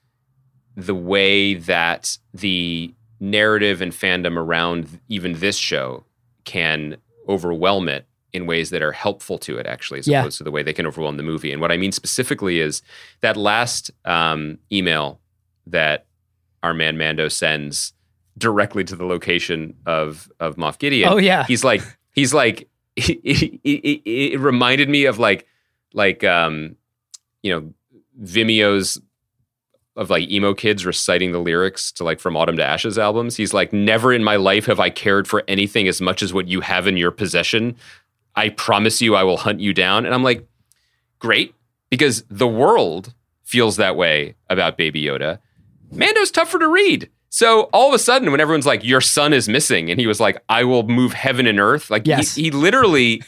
[0.75, 6.03] the way that the narrative and fandom around even this show
[6.45, 6.97] can
[7.29, 10.21] overwhelm it in ways that are helpful to it actually as Yeah.
[10.21, 11.51] opposed to the way they can overwhelm the movie.
[11.51, 12.81] And what i mean specifically is
[13.21, 15.19] that last um, email
[15.67, 16.05] that
[16.63, 17.93] our man mando sends
[18.37, 21.81] directly to the location of of moff gideon oh yeah, he's like
[22.13, 25.45] he's like it, reminded me of like
[25.93, 26.75] like um
[27.43, 27.73] you know
[28.19, 28.99] vimeo's
[29.95, 33.35] of like emo kids reciting the lyrics to like from autumn to ashes albums.
[33.35, 36.47] He's like never in my life have i cared for anything as much as what
[36.47, 37.75] you have in your possession
[38.35, 40.05] i promise you i will hunt you down.
[40.05, 40.47] And i'm like
[41.19, 41.53] great
[41.89, 45.39] because the world feels that way about baby yoda.
[45.91, 47.09] Mando's tougher to read.
[47.29, 50.19] So all of a sudden when everyone's like your son is missing and he was
[50.19, 52.35] like i will move heaven and earth like Yes.
[52.35, 53.21] he, he literally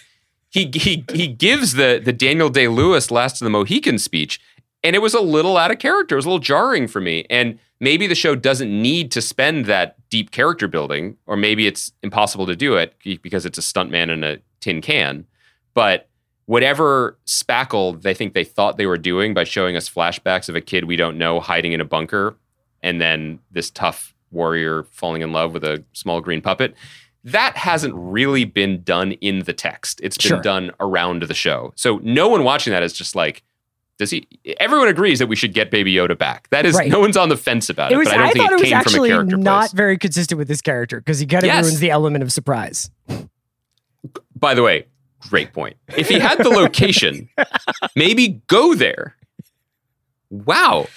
[0.49, 4.39] he, he he gives the the daniel day lewis last of the mohican speech
[4.83, 6.13] and it was a little out of character.
[6.13, 7.25] It was a little jarring for me.
[7.27, 11.91] And maybe the show doesn't need to spend that deep character building or maybe it's
[12.03, 15.25] impossible to do it because it's a stuntman and a tin can
[15.75, 16.09] but
[16.47, 20.61] whatever spackle they think they thought they were doing by showing us flashbacks of a
[20.61, 22.35] kid we don't know hiding in a bunker
[22.81, 26.73] and then this tough warrior falling in love with a small green puppet
[27.23, 30.41] that hasn't really been done in the text it's been Sure.
[30.41, 33.43] done around the show so no one watching that is just like
[33.97, 34.27] does he
[34.59, 36.89] everyone agrees that we should get baby yoda back that is Right.
[36.91, 38.07] no one's on the fence about it, it was.
[38.09, 39.71] but i don't I think it it was came from a actually character not place
[39.71, 41.63] very consistent with this character because he kind of Yes.
[41.65, 42.89] ruins the element of surprise.
[44.35, 44.85] By the way
[45.29, 47.27] great point if he had the location
[47.95, 49.15] maybe go there
[50.29, 50.87] wow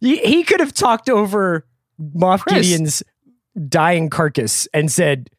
[0.00, 1.64] He, he could have talked over
[2.00, 2.66] Moff Chris.
[2.68, 3.02] Gideon's
[3.68, 5.30] dying carcass and said,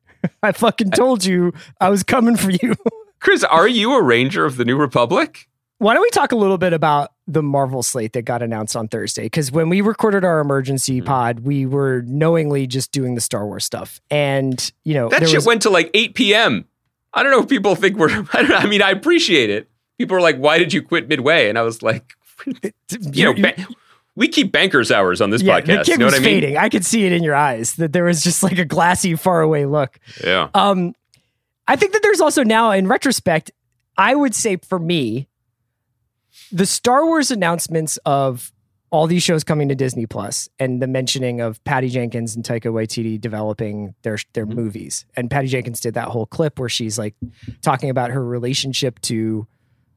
[0.41, 2.73] I fucking told you I was coming for you.
[3.19, 5.47] Chris, are you a Ranger of the New Republic?
[5.77, 8.87] Why don't we talk a little bit about the Marvel slate that got announced on
[8.87, 9.23] Thursday?
[9.23, 11.05] Because when we recorded our emergency Mhm.
[11.05, 15.35] pod, we were knowingly just doing the Star Wars stuff, and you know That shit
[15.35, 16.65] was went to like 8 p.m.
[17.13, 18.09] I don't know if people think we're.
[18.33, 18.55] I know.
[18.55, 19.69] I mean, I appreciate it.
[19.97, 22.13] People are like, "Why did you quit midway?" And I was like,
[23.11, 23.67] "You know, ba-
[24.15, 25.65] we keep bankers hours on this yeah, podcast.
[25.65, 26.57] the kid you know was what I mean?" fading.
[26.57, 29.65] I could see it in your eyes that there was just like a glassy, faraway
[29.65, 29.99] look.
[30.23, 30.49] Yeah.
[30.53, 30.93] Um,
[31.67, 33.51] I think that there's also now, in retrospect,
[33.97, 35.27] I would say for me,
[36.51, 38.51] the Star Wars announcements of
[38.89, 42.71] all these shows coming to Disney Plus and the mentioning of Patty Jenkins and Taika
[42.71, 44.55] Waititi developing their their Mhm.
[44.55, 45.05] movies.
[45.15, 47.13] And Patty Jenkins did that whole clip where she's like
[47.61, 49.45] talking about her relationship to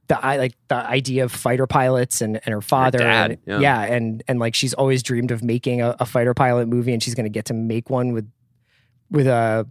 [0.08, 2.98] the I like the idea of fighter pilots and, and her father.
[2.98, 3.80] dad, and, yeah.
[3.82, 7.14] and and like she's always dreamed of making a, a fighter pilot movie, and she's
[7.14, 8.28] going to get to make one with
[9.08, 9.68] with a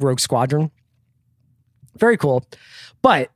[0.00, 0.70] Rogue Squadron.
[1.98, 2.44] Very cool.
[3.02, 3.30] But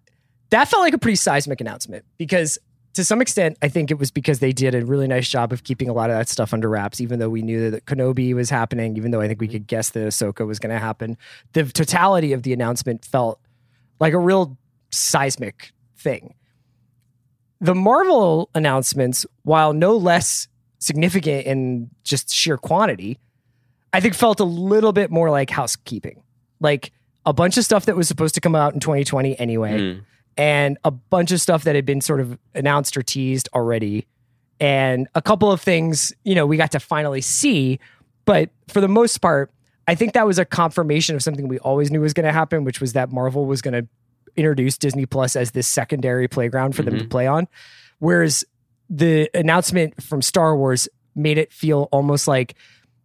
[0.50, 2.58] that felt like a pretty seismic announcement because
[2.94, 5.64] to some extent, I think it was because they did a really nice job of
[5.64, 8.50] keeping a lot of that stuff under wraps, even though we knew that Kenobi was
[8.50, 11.16] happening, even though I think we could guess that Ahsoka was going to happen.
[11.54, 13.40] The totality of the announcement felt
[13.98, 14.58] like a real
[14.90, 16.34] seismic thing.
[17.60, 23.18] The Marvel announcements, while no less significant in just sheer quantity,
[23.92, 26.22] I think felt a little bit more like housekeeping.
[26.60, 26.92] Like
[27.24, 30.00] a bunch of stuff that was supposed to come out in 2020 anyway, Mm.
[30.36, 34.06] And a bunch of stuff that had been sort of announced or teased already,
[34.60, 37.78] and a couple of things, you know, we got to finally see.
[38.24, 39.50] But for the most part,
[39.88, 42.64] I think that was a confirmation of something we always knew was going to happen,
[42.64, 43.88] which was that Marvel was going to
[44.36, 47.08] introduce Disney Plus as this secondary playground for them to mm-hmm.
[47.08, 47.48] play on.
[47.98, 48.44] Whereas
[48.88, 52.54] the announcement from Star Wars made it feel almost like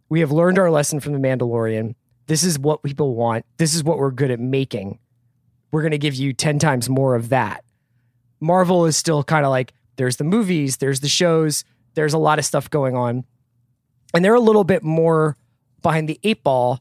[0.10, 1.96] we have learned our lesson from The Mandalorian.
[2.28, 3.46] This is what people want.
[3.58, 5.00] This is what we're good at making.
[5.72, 7.64] We're going to give you 10 times more of that.
[8.40, 11.64] Marvel is still kind of like there's the movies, there's the shows,
[11.96, 13.26] there's a lot of stuff going on.
[14.14, 15.36] And they're a little bit more
[15.82, 16.80] behind the eight ball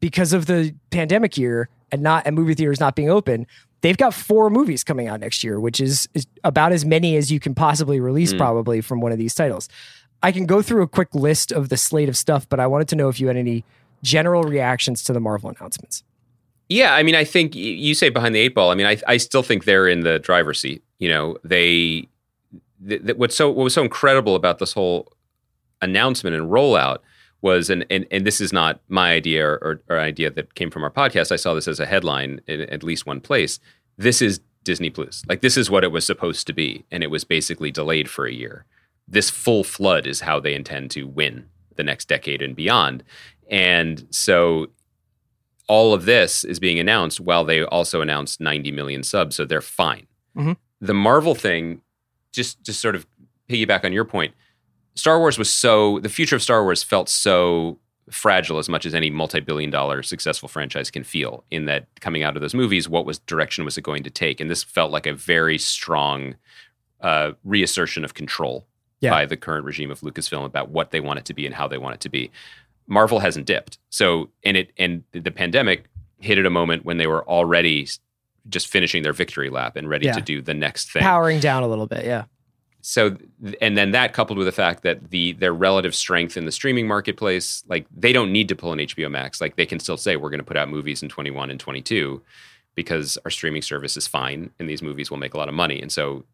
[0.00, 3.46] because of the pandemic year and not and movie theaters not being open.
[3.82, 7.30] They've got four movies coming out next year, which is, is about as many as
[7.30, 8.38] you can possibly release, Mm.
[8.38, 9.68] probably from one of these titles.
[10.22, 12.88] I can go through a quick list of the slate of stuff, but I wanted
[12.88, 13.64] to know if you had any
[14.02, 16.02] general reactions to the Marvel announcements.
[16.68, 18.70] Yeah, I mean, I think you say behind the eight ball.
[18.70, 20.82] I mean, I, I still think they're in the driver's seat.
[20.98, 22.08] You know, they
[22.86, 25.12] th- th- what's so what was so incredible about this whole
[25.80, 26.98] announcement and rollout
[27.40, 30.70] was, and and, and this is not my idea or, or, or idea that came
[30.70, 31.30] from our podcast.
[31.30, 33.60] I saw this as a headline in at least one place.
[33.96, 35.22] This is Disney Plus.
[35.28, 38.26] Like this is what it was supposed to be, and it was basically delayed for
[38.26, 38.64] a year.
[39.06, 43.04] This full flood is how they intend to win the next decade and beyond.
[43.48, 44.66] And so
[45.68, 49.60] all of this is being announced while they also announced 90 million subs, so they're
[49.60, 50.06] fine.
[50.36, 50.56] Mhm.
[50.80, 51.80] The Marvel thing,
[52.32, 53.06] just just sort of
[53.48, 54.34] piggyback on your point,
[54.94, 57.78] Star Wars was so the future of Star Wars felt so
[58.10, 62.36] fragile as much as any multi-billion dollar successful franchise can feel in that coming out
[62.36, 65.06] of those movies what was direction was it going to take and this felt like
[65.08, 66.36] a very strong
[67.00, 68.64] uh, reassertion of control
[69.00, 69.10] Yeah.
[69.10, 71.66] by the current regime of Lucasfilm about what they want it to be and how
[71.66, 72.30] they want it to be.
[72.86, 73.78] Marvel hasn't dipped.
[73.90, 75.84] So, and it and the pandemic
[76.18, 77.88] hit at a moment when they were already
[78.48, 80.12] just finishing their victory lap and ready Yeah.
[80.12, 81.02] to do the next thing.
[81.02, 82.24] Powering down a little bit, yeah.
[82.80, 83.16] So,
[83.60, 86.86] and then that coupled with the fact that the their relative strength in the streaming
[86.86, 89.40] marketplace, like they don't need to pull an HBO Max.
[89.40, 92.22] Like they can still say we're going to put out movies in 21 and 22
[92.76, 95.82] because our streaming service is fine and these movies will make a lot of money.
[95.82, 96.24] And so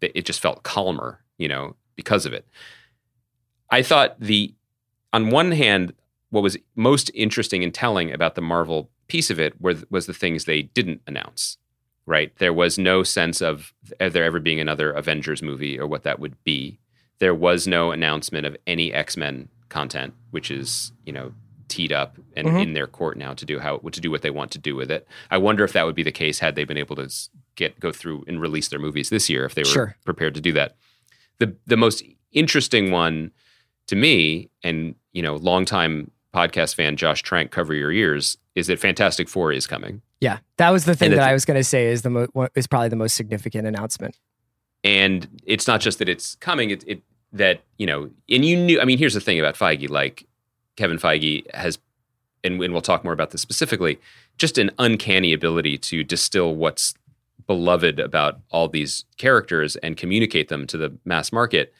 [0.00, 2.46] it just felt calmer, you know, because of it.
[3.70, 4.54] I thought the
[5.12, 5.94] on one hand,
[6.30, 10.14] what was most interesting and telling about the Marvel piece of it were, was the
[10.14, 11.58] things they didn't announce.
[12.04, 16.18] Right, there was no sense of there ever being another Avengers movie or what that
[16.18, 16.80] would be.
[17.20, 21.32] There was no announcement of any X Men content, which is you know
[21.68, 22.62] teed up and Mhm.
[22.62, 24.90] in their court now to do how to do what they want to do with
[24.90, 25.06] it.
[25.30, 27.08] I wonder if that would be the case had they been able to
[27.54, 29.96] get go through and release their movies this year if they were Sure.
[30.04, 30.74] prepared to do that.
[31.38, 33.30] The the most interesting one
[33.86, 38.78] to me, and you know, longtime podcast fan Josh Trank, cover your ears, is that
[38.78, 40.02] Fantastic Four is coming.
[40.20, 42.48] Yeah, that was the thing And that I was going to say is the mo-
[42.54, 44.16] is probably the most significant announcement.
[44.84, 48.80] and it's not just that it's coming it, it that you know and you knew
[48.80, 50.26] i mean here's the thing about feige like
[50.76, 51.78] kevin feige has
[52.44, 53.98] and, and we'll talk more about this specifically
[54.38, 56.94] just an uncanny ability to distill what's
[57.46, 61.72] beloved about all these characters and communicate them to the mass market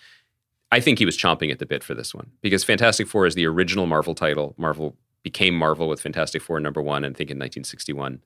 [0.73, 3.35] i think he was chomping at the bit for this one because fantastic four is
[3.37, 7.39] the original marvel title marvel became marvel with fantastic four number one i think in
[7.39, 8.21] 1961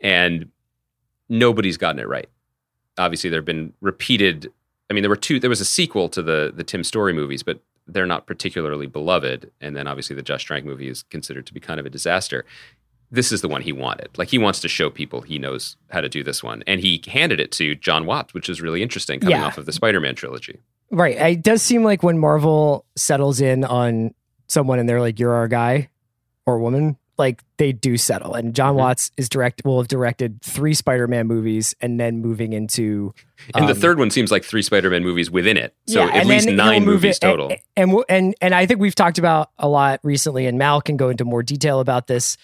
[0.00, 0.50] and
[1.28, 2.28] nobody's gotten it right.
[2.98, 4.50] Obviously, there have been repeated.
[4.90, 5.40] I mean, there were two.
[5.40, 9.50] There was a sequel to the the Tim Story movies, but they're not particularly beloved.
[9.60, 12.44] And then obviously, the Josh Trank movie is considered to be kind of a disaster.
[13.10, 14.10] This is the one he wanted.
[14.18, 17.02] Like he wants to show people he knows how to do this one, and he
[17.06, 19.44] handed it to John Watts, which is really interesting coming Yeah.
[19.46, 20.58] off of the Spider-Man trilogy.
[20.90, 21.16] Right.
[21.16, 24.14] It does seem like when Marvel settles in on
[24.46, 25.88] someone and they're like, "You're our guy"
[26.46, 28.34] or woman, like they do settle.
[28.34, 28.78] And John Mhm.
[28.78, 33.12] Watts is direct will have directed three Spider-Man movies and then moving into
[33.54, 35.74] And the um, third one seems like three Spider-Man movies within it.
[35.88, 37.48] So Yeah, at least nine movies it- and- total.
[37.76, 40.96] And, and and and I think we've talked about a lot recently, and Mal can
[40.96, 42.36] go into more detail about this.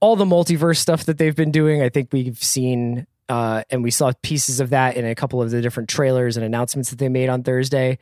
[0.00, 3.90] All the multiverse stuff that they've been doing, I think we've seen, uh, and we
[3.90, 7.08] saw pieces of that in a couple of the different trailers and announcements that they
[7.08, 7.98] made on Thursday.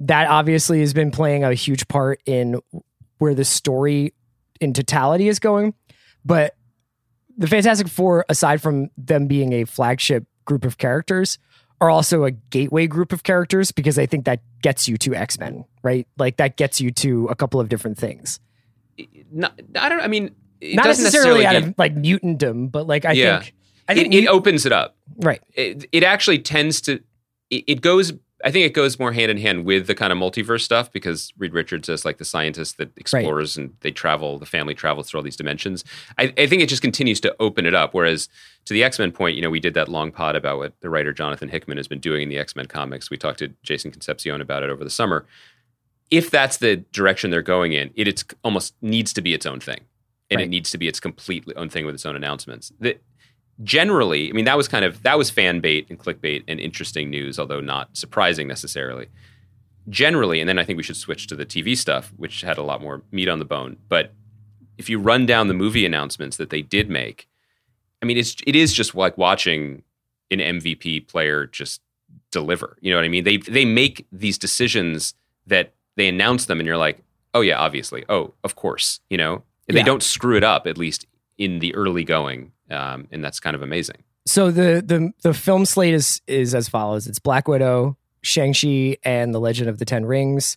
[0.00, 2.60] That obviously has been playing a huge part in
[3.18, 4.14] where the story
[4.60, 5.74] in totality is going.
[6.24, 6.54] But
[7.36, 11.38] the Fantastic Four, aside from them being a flagship group of characters,
[11.80, 15.38] are also a gateway group of characters because I think that gets you to X
[15.38, 16.06] Men, right?
[16.18, 18.38] Like that gets you to a couple of different things.
[19.32, 20.00] Not, I don't.
[20.00, 23.40] I mean, it Not doesn't necessarily out get- of like mutantdom, but like I Yeah.
[23.40, 23.54] think
[23.90, 24.96] I think it, opens it up.
[25.18, 25.42] right.
[25.54, 27.00] It, it actually tends to.
[27.50, 28.12] It, it goes.
[28.42, 31.30] I think it goes more hand in hand with the kind of multiverse stuff because
[31.36, 34.38] Reed Richards is like the scientist that explores and they travel.
[34.38, 35.84] The family travels through all these dimensions.
[36.16, 37.92] I, I think it just continues to open it up.
[37.92, 38.30] Whereas
[38.64, 40.88] to the X Men point, you know, we did that long pod about what the
[40.88, 43.10] writer Jonathan Hickman has been doing in the X Men comics.
[43.10, 45.26] We talked to Jason Concepcion about it over the summer.
[46.10, 49.60] If that's the direction they're going in, it it's almost needs to be its own
[49.60, 49.80] thing,
[50.30, 50.46] and Right.
[50.46, 52.72] it needs to be its complete own thing with its own announcements.
[52.80, 52.96] The,
[53.62, 57.10] generally, I mean, that was kind of that was fan bait and clickbait and interesting
[57.10, 59.08] news, although not surprising necessarily.
[59.88, 62.62] Generally, and then I think we should switch to the TV stuff, which had a
[62.62, 63.76] lot more meat on the bone.
[63.88, 64.12] But
[64.78, 67.28] if you run down the movie announcements that they did make,
[68.02, 69.82] I mean, it's it is just like watching
[70.30, 71.80] an MVP player just
[72.30, 72.76] deliver.
[72.80, 73.24] You know what I mean?
[73.24, 75.14] They they make these decisions
[75.46, 77.02] that they announce them, and you're like,
[77.34, 79.42] oh yeah, obviously, oh of course, you know.
[79.68, 79.82] And Yeah.
[79.82, 81.06] They don't screw it up, at least
[81.40, 84.04] in the early going, um, and that's kind of amazing.
[84.26, 88.98] So the the the film slate is is as follows: it's Black Widow, Shang Chi,
[89.02, 90.56] and the Legend of the Ten Rings,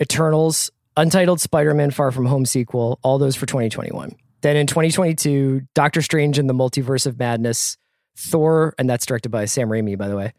[0.00, 4.14] Eternals, Untitled Spider-Man: Far From Home sequel, all those for 2021.
[4.40, 7.76] Then in 2022, Doctor Strange and the Multiverse of Madness,
[8.16, 10.32] Thor, and that's directed by Sam Raimi, by the way.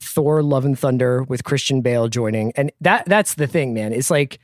[0.00, 3.92] Thor: Love and Thunder with Christian Bale joining, and that that's the thing, man.
[3.92, 4.38] It's like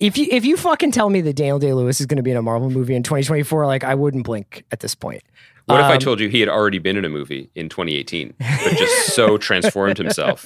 [0.00, 2.30] if you if you fucking tell me that Daniel Day Lewis is going to be
[2.30, 5.22] in a Marvel movie in 2024, like I wouldn't blink at this point.
[5.66, 8.34] What if I Um, told you he had already been in a movie in 2018,
[8.38, 10.44] but just so transformed himself?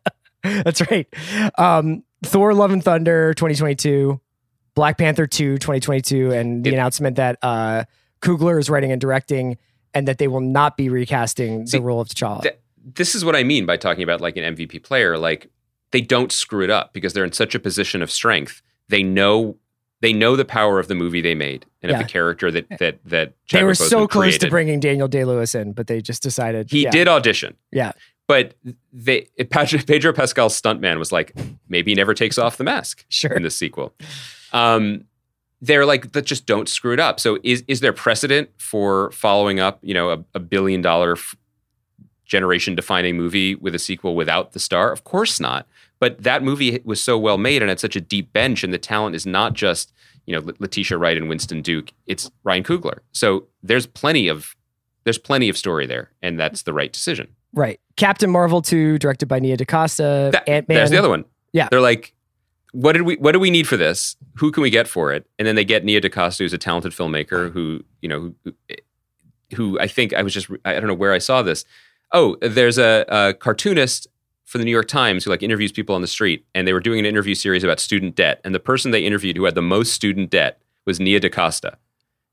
[0.42, 1.08] That's right.
[1.58, 4.20] Um, Thor: Love and Thunder 2022,
[4.74, 7.84] Black Panther 2 2022, and the It- announcement that uh,
[8.22, 9.56] Coogler is writing and directing,
[9.94, 12.42] and that they will not be recasting See, the role of T'Challa.
[12.42, 12.54] Th-
[12.94, 15.18] this is what I mean by talking about like an MVP player.
[15.18, 15.50] Like
[15.90, 18.62] they don't screw it up because they're in such a position of strength.
[18.90, 19.56] They know
[20.02, 22.00] they know the power of the movie they made and Yeah.
[22.00, 24.40] of the character that that that they were Chadwick so close created.
[24.42, 27.56] to bringing Daniel Day Lewis in, but they just decided He yeah, did audition.
[27.70, 27.92] Yeah.
[28.26, 28.54] But
[28.92, 31.34] they Pedro, Pedro Pascal's stuntman was like,
[31.68, 33.32] maybe he never takes off the mask Sure.
[33.32, 33.92] in the sequel.
[34.52, 35.04] Um,
[35.60, 37.20] they're like, that just don't screw it up.
[37.20, 41.36] So is is there precedent for following up, you know, a, a billion dollar f-
[42.30, 44.92] generation defining movie with a sequel without the star?
[44.92, 45.66] Of course not.
[45.98, 48.78] But that movie was so well made and had such a deep bench, and the
[48.78, 49.92] talent is not just
[50.24, 51.92] you know Letitia Wright and Winston Duke.
[52.06, 53.00] It's Ryan Coogler.
[53.12, 54.56] So there's plenty of
[55.04, 57.28] there's plenty of story there, and that's the right decision.
[57.52, 57.80] Right.
[57.96, 60.30] Captain Marvel 2, directed by Nia DaCosta.
[60.32, 60.76] That, Ant Man.
[60.76, 61.24] There's the other one.
[61.52, 61.68] Yeah.
[61.68, 62.14] They're like,
[62.72, 64.16] what did we what do we need for this?
[64.36, 65.26] Who can we get for it?
[65.38, 68.52] And then they get Nia DaCosta, who's a talented filmmaker who, you know, who,
[69.56, 71.64] who I think I was just I don't know where I saw this.
[72.12, 74.06] Oh, there's a, a cartoonist
[74.44, 76.80] for the New York Times who like interviews people on the street, and they were
[76.80, 78.40] doing an interview series about student debt.
[78.44, 81.76] And the person they interviewed who had the most student debt was Nia DaCosta,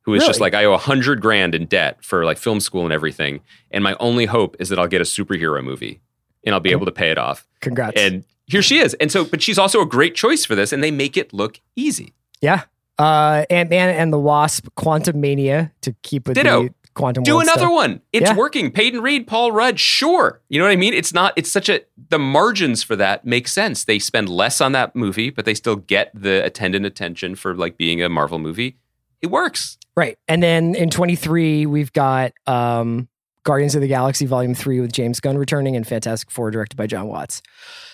[0.02, 2.86] who was just like, I owe a hundred grand in debt for like film school
[2.86, 3.42] and everything.
[3.70, 6.02] And my only hope is that I'll get a superhero movie
[6.44, 7.46] and I'll be able to pay it off.
[7.60, 8.00] Congrats.
[8.00, 8.94] And here she is.
[8.96, 11.60] And so, but she's also a great choice for this, and they make it look
[11.76, 12.14] easy.
[12.42, 12.64] yeah.
[13.00, 16.64] Uh, Ant Man and the Wasp, Quantumania, to keep with Ditto.
[16.64, 17.72] the Quantum Do another stuff.
[17.72, 18.02] one.
[18.12, 18.36] It's Yeah.
[18.36, 18.72] working.
[18.72, 20.42] Peyton Reed, Paul Rudd, sure.
[20.50, 20.94] You know what I mean?
[20.94, 23.86] It's not, it's such a, the margins for that make sense.
[23.86, 27.78] They spend less on that movie, but they still get the attendant attention for like
[27.78, 28.78] being a Marvel movie.
[29.22, 29.78] It works.
[29.96, 30.18] Right.
[30.28, 33.08] And then in 23, we've got um,
[33.44, 36.86] Guardians of the Galaxy Volume 3 with James Gunn returning and Fantastic Four directed by
[36.88, 37.42] John Watts.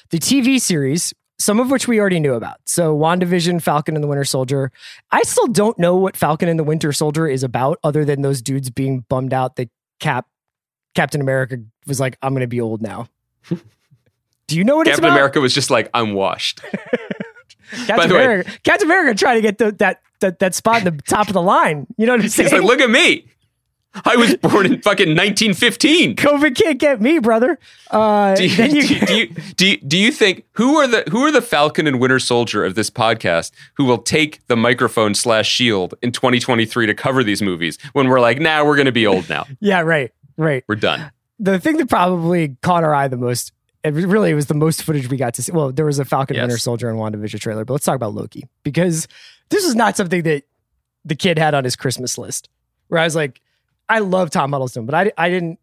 [0.09, 2.57] The TV series, some of which we already knew about.
[2.65, 4.71] So WandaVision, Falcon and the Winter Soldier.
[5.11, 8.41] I still don't know what Falcon and the Winter Soldier is about other than those
[8.41, 9.69] dudes being bummed out that
[9.99, 10.27] Cap
[10.95, 11.57] Captain America
[11.87, 13.07] was like, "I'm going to be old now."
[14.47, 15.15] Do you know what it's Captain about?
[15.15, 16.61] America was just like, I'm washed.
[17.71, 20.85] Captain By the way- America, Captain America trying to get the, that, that that spot
[20.85, 21.87] in the top of the line.
[21.97, 22.49] You know what I'm saying?
[22.49, 23.25] He's like, look at me.
[24.05, 26.15] I was born in fucking 1915.
[26.17, 27.59] COVID can't get me, brother.
[27.91, 30.77] Uh, Do you, then you, do, you, do, you, do, you, do you think who
[30.77, 34.45] are the who are the Falcon and Winter Soldier of this podcast who will take
[34.47, 38.77] the microphone slash shield in 2023 to cover these movies when we're like, nah, we're
[38.77, 39.45] gonna be old now.
[39.59, 40.63] yeah, right, right.
[40.67, 41.11] We're done.
[41.39, 43.51] The thing that probably caught our eye the most,
[43.83, 45.51] it really, it was the most footage we got to see.
[45.51, 46.43] Well, there was a Falcon Yes.
[46.43, 49.07] Winter Soldier and WandaVision trailer, but let's talk about Loki because
[49.49, 50.43] this is not something that
[51.05, 52.49] the kid had on his Christmas list.
[52.87, 53.41] Where I was like,
[53.93, 55.59] I love Tom Huddleston, but I, I didn't.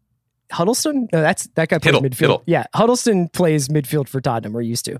[0.49, 1.09] Huddleston?
[1.11, 2.27] No, that's that guy plays Hiddle, midfield.
[2.27, 2.43] Hiddle.
[2.45, 4.53] Yeah, Huddleston plays midfield for Tottenham.
[4.53, 4.99] We're used to.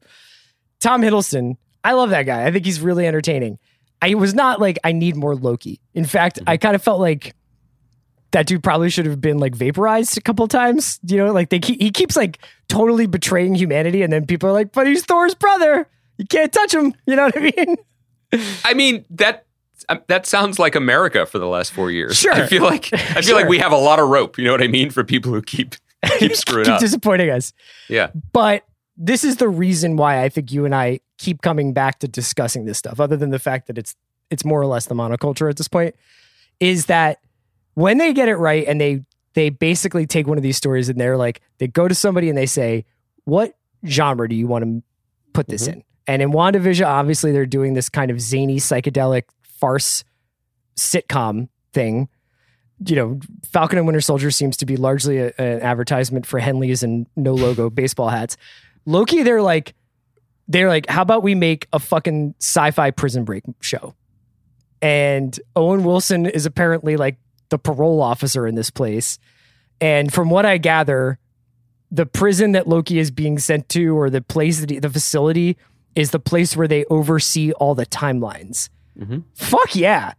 [0.82, 2.45] Tom Hiddleston, I love that guy.
[2.45, 3.57] I think he's really entertaining.
[4.01, 5.79] I was not like I need more Loki.
[5.93, 6.61] In fact, I mhm.
[6.61, 7.34] kind of felt like
[8.32, 10.99] that dude probably should have been like vaporized a couple times.
[11.07, 14.53] You know, like they keep, he keeps like totally betraying humanity, and then people are
[14.53, 15.88] like, "But he's Thor's brother.
[16.17, 17.75] You can't touch him." You know what I mean?
[18.65, 19.45] I mean that
[19.89, 22.17] Um, that sounds like America for the last four years.
[22.17, 22.34] Sure.
[22.34, 23.36] I feel like I feel Sure.
[23.36, 24.38] like we have a lot of rope.
[24.38, 25.75] You know what I mean for people who keep
[26.19, 26.79] keep screwing keep up.
[26.79, 27.53] disappointing us.
[27.89, 28.09] yeah.
[28.34, 28.63] But
[28.97, 32.65] this is the reason why I think you and I keep coming back to discussing
[32.65, 33.95] this stuff, other than the fact that it's
[34.29, 35.95] it's more or less the monoculture at this point,
[36.59, 37.19] is that
[37.73, 39.03] when they get it right and they
[39.34, 42.38] they basically take one of these stories and they're like, they go to somebody and
[42.38, 42.86] they say,
[43.25, 43.55] What
[43.86, 44.84] genre do you want to
[45.34, 45.79] put this mm-hmm.
[45.79, 45.84] in?
[46.07, 49.23] And in WandaVision, obviously they're doing this kind of zany psychedelic
[49.62, 50.03] farce
[50.76, 52.09] sitcom thing.
[52.86, 56.84] You know, Falcon and Winter Soldier seems to be largely a, an advertisement for Henleys
[56.84, 58.36] and no logo baseball hats.
[58.86, 59.76] Loki, they're like,
[60.47, 63.93] they're like, how about we make a fucking sci-fi prison break show?
[64.82, 67.18] And Owen Wilson is apparently like
[67.49, 69.20] the parole officer in this place.
[69.80, 71.20] And from what I gather,
[71.91, 75.57] the prison that Loki is being sent to, or the place that he, the facility,
[75.93, 78.70] is the place where they oversee all the timelines.
[78.98, 79.24] Mhm.
[79.36, 80.14] Fuck yeah.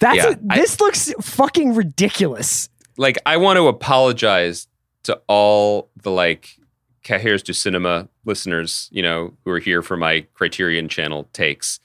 [0.00, 2.68] That's Yeah, a- this looks fucking ridiculous.
[2.96, 4.66] like I want to apologize
[5.04, 6.56] to all the like
[7.04, 11.80] Cahiers du Cinema listeners, you know, who are here for my Criterion channel takes.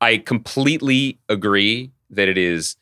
[0.00, 2.76] I completely agree that it is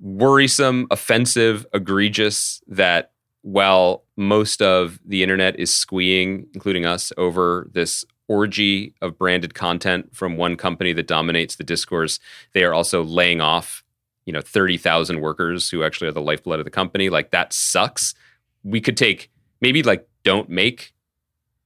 [0.00, 3.12] worrisome, offensive, egregious that
[3.42, 10.14] while most of the internet is squeeing, including us, over this orgy of branded content
[10.14, 12.20] from one company that dominates the discourse,
[12.52, 13.82] they are also laying off
[14.26, 17.08] you know 30,000 workers who actually are the lifeblood of the company.
[17.08, 18.14] Like that sucks.
[18.62, 20.92] We could take maybe like don't make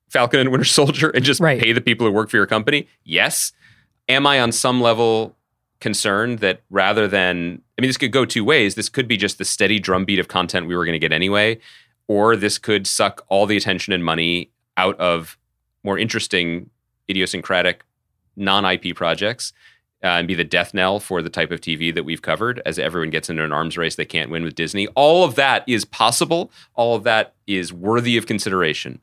[0.08, 1.60] falcon and winter soldier and just Right.
[1.60, 2.86] pay the people who work for your company?
[3.04, 3.52] Yes.
[4.08, 5.36] Am i on some level
[5.80, 8.76] concerned that rather than i mean this could go two ways.
[8.76, 11.58] This could be just the steady drumbeat of content we were going to get anyway
[12.06, 15.36] or this could suck all the attention and money out of
[15.84, 16.70] more interesting
[17.08, 17.82] idiosyncratic
[18.36, 19.52] non-ip projects
[20.02, 22.78] uh, and be the death knell for the type of TV that we've covered as
[22.78, 24.86] everyone gets into an arms race they can't win with Disney.
[24.88, 26.50] All of that is possible.
[26.74, 29.00] All of that is worthy of consideration.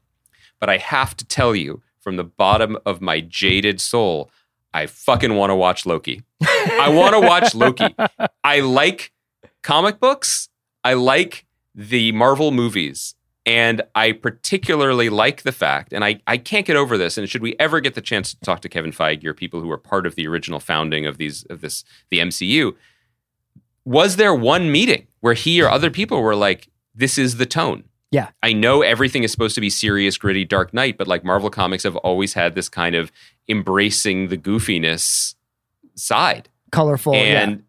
[0.60, 4.30] But I have to tell you from the bottom of my jaded soul,
[4.74, 6.24] I fucking want to watch Loki.
[6.42, 7.96] I want to watch Loki.
[8.44, 9.12] I like
[9.64, 10.50] comic books.
[10.84, 13.16] I like the Marvel movies.
[13.50, 17.18] And I particularly like the fact, and I, I can't get over this.
[17.18, 19.68] And should we ever get the chance to talk to Kevin Feige or people who
[19.68, 22.76] were part of the original founding of these of this the MCU,
[23.86, 27.86] was there one meeting where he or other people were like, "This is the tone"?
[28.12, 28.30] Yeah.
[28.42, 31.84] I know everything is supposed to be serious, gritty, Dark Knight, but like Marvel Comics
[31.84, 33.12] have always had this kind of
[33.48, 35.36] embracing the goofiness
[35.96, 37.14] side Colorful.
[37.14, 37.42] yeah.
[37.42, 37.64] and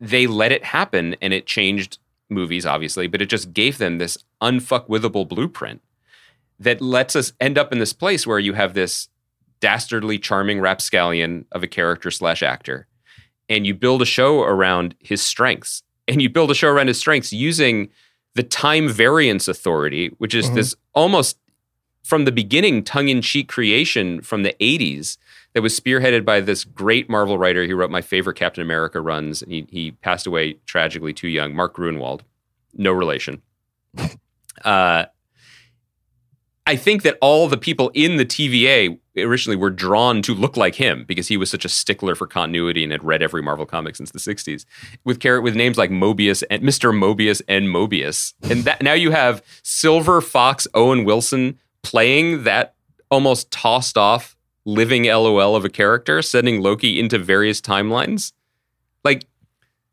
[0.00, 1.98] they let it happen and it changed
[2.30, 5.80] movies obviously but it just gave them this unfuckwithable blueprint
[6.58, 9.08] that lets us end up in this place where you have this
[9.60, 12.86] dastardly charming rapscallion of a character slash actor
[13.48, 16.98] and you build a show around his strengths and you build a show around his
[16.98, 17.88] strengths using
[18.34, 20.54] the time variance authority which is Mhm.
[20.54, 21.38] this almost
[22.04, 25.16] from the beginning tongue-in-cheek creation from the 80s
[25.54, 29.42] that was spearheaded by this great Marvel writer who wrote my favorite Captain America runs.
[29.42, 32.20] And he, he passed away tragically too young, Mark Gruenwald.
[32.74, 33.40] No relation.
[34.64, 35.06] uh,
[36.66, 40.74] I think that all the people in the TVA originally were drawn to look like
[40.74, 43.96] him because he was such a stickler for continuity and had read every Marvel comic
[43.96, 44.64] since the 60s.
[45.04, 46.92] With car- with names like Mobius and Mr.
[46.92, 48.34] Mobius and Mobius.
[48.42, 52.74] And that now you have Silver Fox Owen Wilson playing that
[53.10, 58.32] almost tossed off living LOL of a character, sending Loki into various timelines.
[59.04, 59.26] Like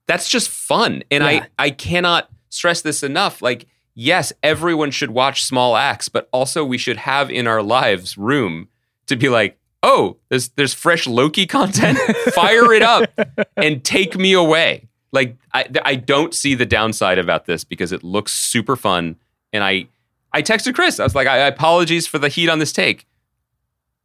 [0.07, 1.03] that's just fun.
[1.11, 1.29] And Yeah.
[1.59, 3.41] I I cannot stress this enough.
[3.41, 8.17] Like yes, everyone should watch Small Axe, but also we should have in our lives
[8.17, 8.69] room
[9.07, 11.99] to be like, oh, there's there's fresh Loki content.
[12.33, 13.11] Fire it up
[13.57, 14.87] and take me away.
[15.11, 19.17] Like I I don't see the downside about this because it looks super fun.
[19.53, 19.87] And I
[20.33, 20.99] I texted Chris.
[20.99, 23.05] I was like, I, apologies for the heat on this take.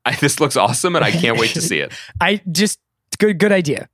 [0.05, 1.93] I, this looks awesome, and I can't wait to see it.
[2.21, 2.79] I just
[3.19, 3.89] good good idea.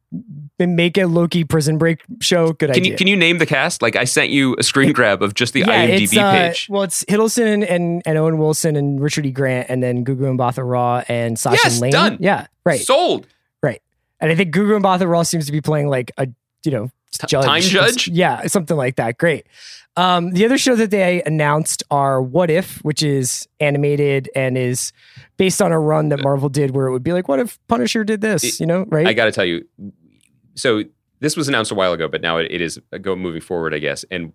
[0.58, 2.52] Make a Loki Prison Break show.
[2.52, 2.92] Good can idea.
[2.92, 3.82] You, can you name the cast?
[3.82, 6.68] Like I sent you a screen grab of just the yeah, IMDb uh, page.
[6.70, 9.32] Well, it's Hiddleston and, and Owen Wilson and Richard E.
[9.32, 11.92] Grant, and then Gugu Mbatha Raw and Sasha Yes, Lane.
[11.92, 12.18] done.
[12.20, 13.26] Yeah, right, Sold.
[13.62, 13.80] right.
[14.20, 16.28] And I think Gugu Mbatha Raw seems to be playing like a
[16.64, 16.90] you know
[17.26, 17.44] judge.
[17.44, 18.08] time judge?
[18.08, 19.18] Yeah, something like that.
[19.18, 19.46] Great.
[19.96, 24.92] Um, the other show that they announced are What If, which is animated and is
[25.36, 28.02] based on a run that Marvel did where it would be like, what if Punisher
[28.02, 28.42] did this?
[28.42, 29.06] It- you know, right?
[29.06, 29.66] I got to tell you.
[30.54, 30.84] So
[31.20, 33.78] this was announced a while ago, but now it, it is go moving forward, I
[33.78, 34.04] guess.
[34.10, 34.32] And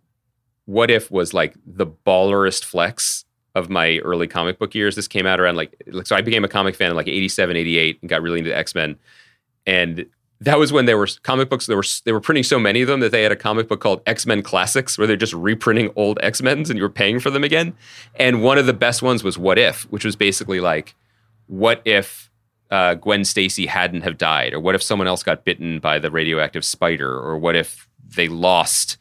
[0.65, 3.25] what if was like the ballerest flex
[3.55, 4.95] of my early comic book years?
[4.95, 7.99] This came out around like so I became a comic fan in like 87, 88
[8.01, 8.95] and got really into X Men.
[9.65, 10.05] And
[10.39, 11.65] that was when there were comic books.
[11.65, 13.79] There were they were printing so many of them that they had a comic book
[13.81, 17.19] called X Men Classics, where they're just reprinting old X Men's, and you were paying
[17.19, 17.75] for them again.
[18.15, 20.95] And one of the best ones was What If, which was basically like,
[21.47, 22.29] what if
[22.69, 26.11] uh, Gwen Stacy hadn't have died, or what if someone else got bitten by the
[26.11, 28.97] radioactive spider, or what if they lost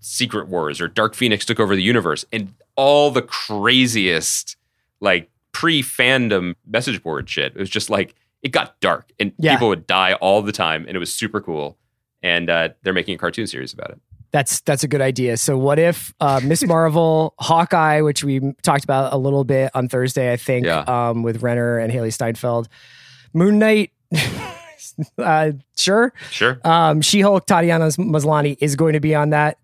[0.00, 4.56] Secret Wars, or Dark Phoenix took over the universe, and all the craziest
[5.00, 7.52] like pre fandom message board shit.
[7.54, 9.52] It was just like it got dark, and Yeah.
[9.54, 11.78] people would die all the time, and it was super cool.
[12.22, 14.00] And uh, they're making a cartoon series about it.
[14.32, 15.36] That's that's a good idea.
[15.36, 19.88] So what if uh, Miss Marvel, Hawkeye, which we talked about a little bit on
[19.88, 20.80] Thursday, I think, Yeah.
[20.86, 22.68] um, with Renner and Hailee Steinfeld,
[23.34, 23.90] Moon Knight,
[25.18, 26.58] uh, sure, Sure.
[26.64, 29.58] um, She Hulk, Tatiana Maslany is going to be on that.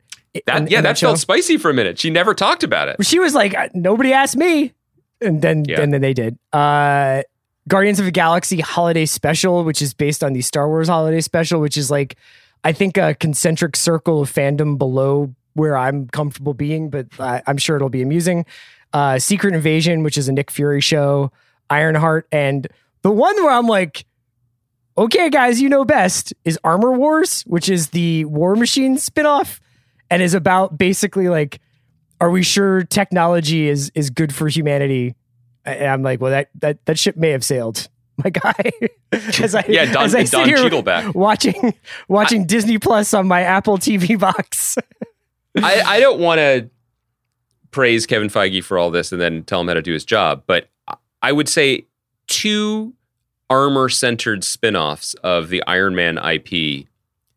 [0.47, 1.99] That, yeah, in that, felt spicy for a minute.
[1.99, 3.05] She never talked about it.
[3.05, 4.73] She was like, "Uh, nobody asked me,
[5.21, 5.81] and then Yeah.
[5.81, 6.39] and then they did.
[6.53, 7.23] Uh,
[7.69, 11.61] Guardians of the Galaxy Holiday Special, which is based on the Star Wars Holiday Special,
[11.61, 12.17] which is like,
[12.65, 17.59] I think a concentric circle of fandom below where I'm comfortable being, but I, I'm
[17.59, 18.47] sure it'll be amusing.
[18.93, 21.31] Uh, Secret Invasion, which is a Nick Fury show,
[21.69, 22.67] Ironheart, and
[23.03, 24.07] the one where I'm like,
[24.97, 29.61] okay, guys, you know best is Armor Wars, which is the War Machine spinoff,
[30.11, 31.61] and is about basically like,
[32.21, 35.15] are we sure technology is is good for humanity?
[35.77, 37.89] And I'm like, well, that that that ship may have sailed,
[38.25, 38.71] my guy.
[39.13, 41.15] as I, Yeah, Don, as I Don Cheadle back.
[41.15, 41.75] watching
[42.09, 44.77] watching Disney Plus on my Apple TV box.
[45.57, 46.71] I, I don't want to
[47.71, 50.45] praise Kevin Feige for all this and then tell him how to do his job,
[50.47, 50.69] but
[51.23, 51.87] I would say
[52.29, 52.95] two
[53.51, 56.87] armor centered spin offs of the Iron Man IP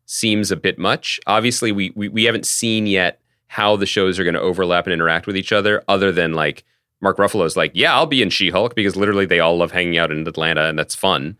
[0.06, 1.18] seems a bit much.
[1.26, 4.92] Obviously, we, we, we haven't seen yet how the shows are going to overlap and
[4.92, 6.64] interact with each other, other than like
[7.02, 9.98] Mark Ruffalo's like, yeah, I'll be in She Hulk because literally they all love hanging
[9.98, 11.36] out in Atlanta and that's fun.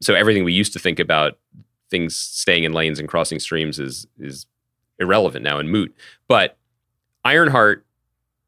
[0.00, 1.38] So everything we used to think about
[1.90, 4.46] things staying in lanes and crossing streams is is
[4.98, 5.94] irrelevant now and moot.
[6.28, 6.56] But
[7.24, 7.84] Ironheart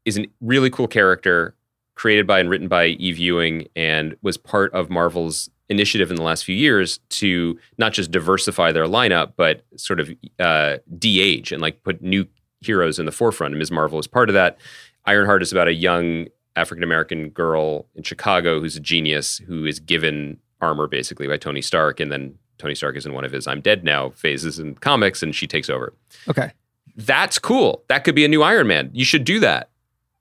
[0.05, 1.55] is a really cool character
[1.95, 6.23] created by and written by Eve Ewing and was part of Marvel's initiative in the
[6.23, 10.09] last few years to not just diversify their lineup, but sort of
[10.39, 12.25] uh, de-age and like put new
[12.61, 13.53] heroes in the forefront.
[13.53, 13.71] And Ms.
[13.71, 14.57] Marvel is part of that.
[15.05, 19.79] Ironheart is about a young African American girl in Chicago who's a genius who is
[19.79, 23.47] given armor basically by Tony Stark, and then Tony Stark is in one of his
[23.47, 25.93] "I'm dead now" phases in comics, and she takes over
[26.29, 26.51] Okay.
[26.95, 27.83] that's cool.
[27.89, 28.89] That could be a new Iron Man.
[28.93, 29.69] You should do that.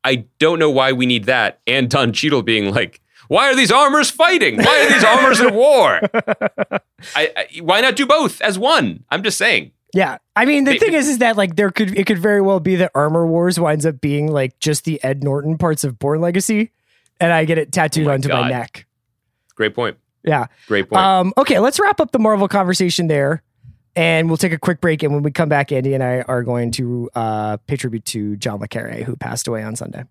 [0.04, 1.60] I don't know why we need that.
[1.66, 4.56] And Don Cheadle being like, why are these armors fighting?
[4.56, 6.00] Why are these armors at war?
[7.14, 9.04] I, I, why not do both as one?
[9.10, 9.70] I'm just saying.
[9.94, 10.18] Yeah.
[10.34, 12.60] I mean, the They- thing is, is that like there could it could very well
[12.60, 16.20] be that Armor Wars winds up being like just the Ed Norton parts of Bourne
[16.20, 16.70] Legacy,
[17.20, 18.86] and I get it tattooed Oh my onto my neck.
[19.54, 19.98] Great point.
[20.24, 20.46] Yeah.
[20.66, 21.02] Great point.
[21.02, 23.42] Um, okay, let's wrap up the Marvel conversation there,
[23.94, 25.02] and we'll take a quick break.
[25.02, 28.36] And when we come back, Andy and I are going to uh, pay tribute to
[28.36, 30.04] John Le Carré, who passed away on Sunday.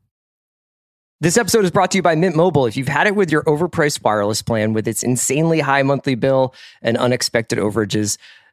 [1.21, 2.65] This episode is brought to you by Mint Mobile.
[2.65, 6.53] If you've had it with your overpriced wireless plan with its insanely high monthly bill
[6.81, 8.17] and unexpected overages,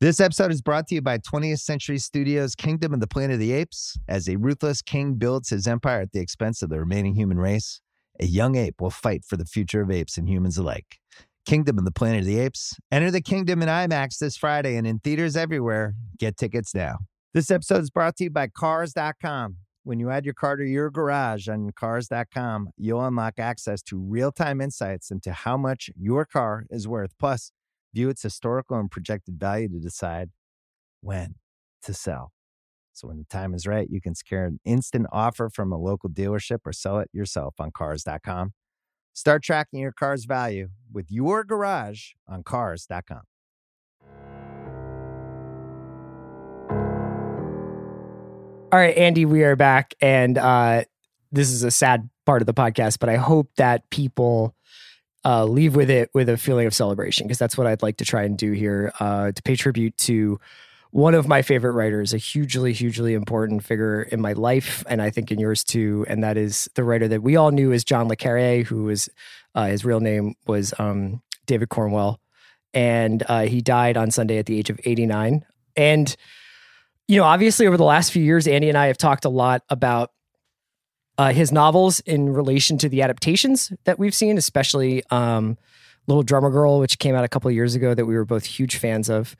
[0.00, 3.38] This episode is brought to you by 20th Century Studios' Kingdom of the Planet of
[3.38, 3.96] the Apes.
[4.08, 7.80] As a ruthless king builds his empire at the expense of the remaining human race,
[8.18, 10.98] a young ape will fight for the future of apes and humans alike.
[11.46, 12.74] Kingdom of the Planet of the Apes.
[12.90, 15.94] Enter the kingdom in IMAX this Friday and in theaters everywhere.
[16.18, 16.98] Get tickets now.
[17.32, 19.58] This episode is brought to you by Cars.com.
[19.84, 24.32] When you add your car to your garage on Cars.com, you'll unlock access to real
[24.32, 27.12] time insights into how much your car is worth.
[27.18, 27.52] Plus,
[27.94, 30.30] view its historical and projected value to decide
[31.00, 31.36] when
[31.82, 32.32] to sell.
[32.92, 36.08] So when the time is right, you can secure an instant offer from a local
[36.10, 38.52] dealership or sell it yourself on cars.com.
[39.12, 43.22] Start tracking your car's value with your garage on cars.com.
[48.72, 50.82] All right, Andy, we are back, and uh,
[51.30, 54.56] this is a sad part of the podcast, but I hope that people
[55.24, 58.04] uh, leave with it with a feeling of celebration because that's what I'd like to
[58.04, 60.38] try and do here uh, to pay tribute to
[60.90, 65.10] one of my favorite writers, a hugely, hugely important figure in my life, and I
[65.10, 66.06] think in yours too.
[66.08, 69.08] And that is the writer that we all knew as John Le Carré, who was
[69.56, 72.20] uh, his real name was um, David Cornwell,
[72.72, 75.44] and uh, he died on Sunday at the age of 89.
[75.76, 76.16] And
[77.08, 79.62] you know, obviously, over the last few years, Andy and I have talked a lot
[79.68, 80.12] about
[81.18, 85.56] uh, his novels in relation to the adaptations that we've seen, especially um,
[86.06, 88.44] Little Drummer Girl, which came out a couple of years ago that we were both
[88.44, 89.36] huge fans of.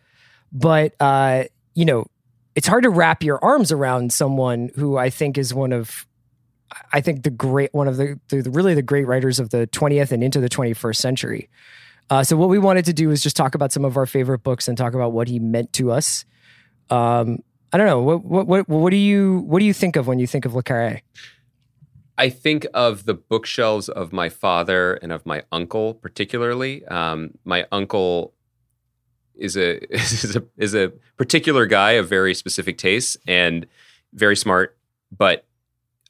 [0.52, 1.44] But, uh,
[1.74, 2.06] you know,
[2.54, 6.06] it's hard to wrap your arms around someone who I think is one of,
[6.92, 10.12] I think the great, one of the, the really the great writers of the 20th
[10.12, 11.48] and into the 21st century.
[12.10, 14.40] Uh, so what we wanted to do is just talk about some of our favorite
[14.40, 16.24] books and talk about what he meant to us.
[16.90, 17.38] Um,
[17.72, 18.00] I don't know.
[18.00, 20.54] What, what what what do you what do you think of when you think of
[20.54, 21.00] Le Carré?
[22.16, 26.84] I think of the bookshelves of my father and of my uncle, particularly.
[26.86, 28.32] Um, my uncle
[29.34, 33.66] is a is a is a particular guy of very specific tastes and
[34.12, 34.76] very smart.
[35.16, 35.44] But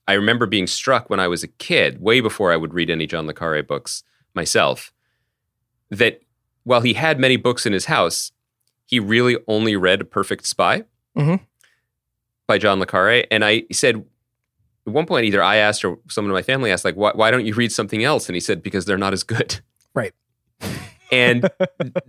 [0.07, 3.07] I remember being struck when I was a kid, way before I would read any
[3.07, 4.03] John Le Carré books
[4.35, 4.93] myself,
[5.91, 6.21] that
[6.65, 8.31] while he had many books in his house,
[8.85, 10.85] he really only read Perfect Spy
[11.17, 11.41] Mhm.
[12.47, 13.27] by John Le Carré.
[13.31, 14.05] And I said,
[14.87, 17.31] at one point, either I asked or someone in my family asked, like, why, why
[17.31, 18.29] don't you read something else?
[18.29, 19.61] And he said, because they're not as good.
[19.95, 20.13] Right.
[21.11, 21.49] And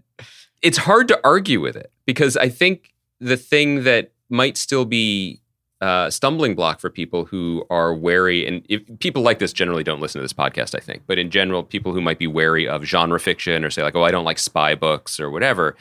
[0.61, 5.41] it's hard to argue with it because I think the thing that might still be
[5.81, 10.01] a stumbling block for people who are wary, and if, people like this generally don't
[10.01, 12.83] listen to this podcast, I think, but in general, people who might be wary of
[12.83, 15.75] genre fiction or say, like, oh, I don't like spy books or whatever,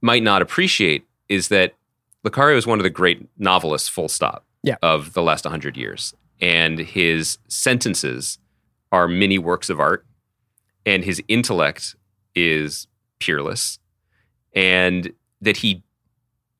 [0.00, 1.74] might not appreciate is that
[2.24, 4.76] Le is one of the great novelists, full stop, Yeah.
[4.82, 6.12] of the last 100 years.
[6.40, 8.38] And his sentences
[8.92, 10.04] are mini works of art,
[10.84, 11.96] and his intellect
[12.34, 12.86] is
[13.20, 13.78] peerless.
[14.54, 15.82] And that he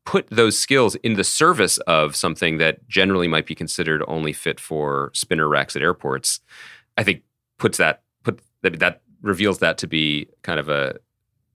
[0.04, 4.60] put those skills in the service of something that generally might be considered only fit
[4.60, 6.40] for spinner racks at airports,
[6.96, 7.22] I think
[7.58, 10.94] puts that put that that reveals that to be kind of a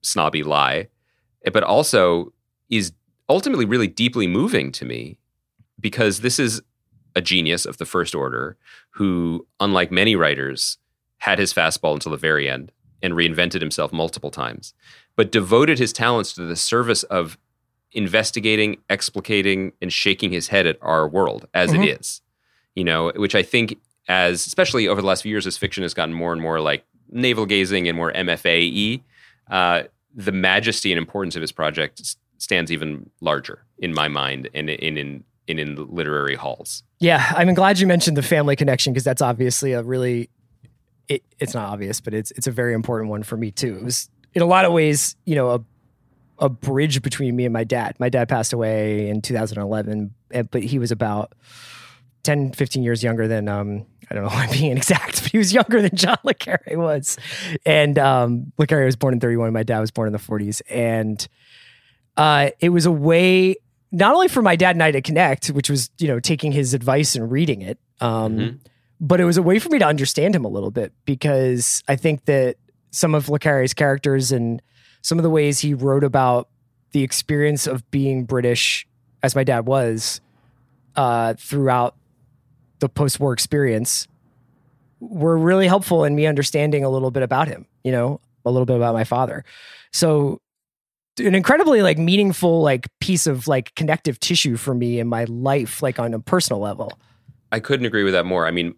[0.02, 0.88] snobby lie,
[1.52, 2.32] but also
[2.68, 2.92] is
[3.28, 5.18] ultimately really deeply moving to me
[5.80, 6.62] because this is
[7.14, 8.56] a genius of the first order
[8.90, 10.78] who, unlike many writers,
[11.18, 14.74] had his fastball until the very end and reinvented himself multiple times,
[15.16, 17.36] but devoted his talents to the service of
[17.92, 21.84] investigating, explicating, and shaking his head at our world as Mhm.
[21.84, 22.22] it is.
[22.74, 25.94] You know, which I think, as especially over the last few years, as fiction has
[25.94, 29.02] gotten more and more like navel gazing and more MFA y,
[29.54, 29.82] uh,
[30.14, 34.70] the majesty and importance of his project s- stands even larger in my mind and
[34.70, 36.82] in in in, in literary halls.
[36.98, 40.30] Yeah, I'm glad you mentioned the family connection because that's obviously a really
[41.08, 43.76] it, it's not obvious, but it's it's a very important one for me too.
[43.76, 45.60] It was in a lot of ways, you know, a
[46.38, 47.94] a bridge between me and my dad.
[48.00, 51.34] My dad passed away in 2011, eh, but he was about
[52.24, 55.52] 10, 15 years younger than um, I don't know I'm being exact, but he was
[55.52, 57.18] younger than John Le Carré was.
[57.64, 59.52] And um, was born in 31.
[59.52, 60.62] My dad was born in the 40s.
[60.68, 61.26] And
[62.16, 63.56] uh, it was a way
[63.92, 66.74] not only for my dad and I to connect, which was, you know, taking his
[66.74, 68.58] advice and reading it, um, Mhm.
[69.00, 71.96] but it was a way for me to understand him a little bit because I
[71.96, 72.56] think that
[72.90, 74.60] some of Le characters and
[75.02, 76.48] some of the ways he wrote about
[76.92, 78.86] the experience of being British,
[79.22, 80.20] as my dad was,
[80.96, 81.94] uh, throughout
[82.80, 84.06] the post-war experience,
[85.00, 87.66] were really helpful in me understanding a little bit about him.
[87.82, 89.42] You know, a little bit about my father.
[89.92, 90.41] So,
[91.22, 95.82] an incredibly like meaningful like piece of like connective tissue for me in my life,
[95.82, 96.98] like on a personal level.
[97.50, 98.46] I couldn't agree with that more.
[98.46, 98.74] I mean,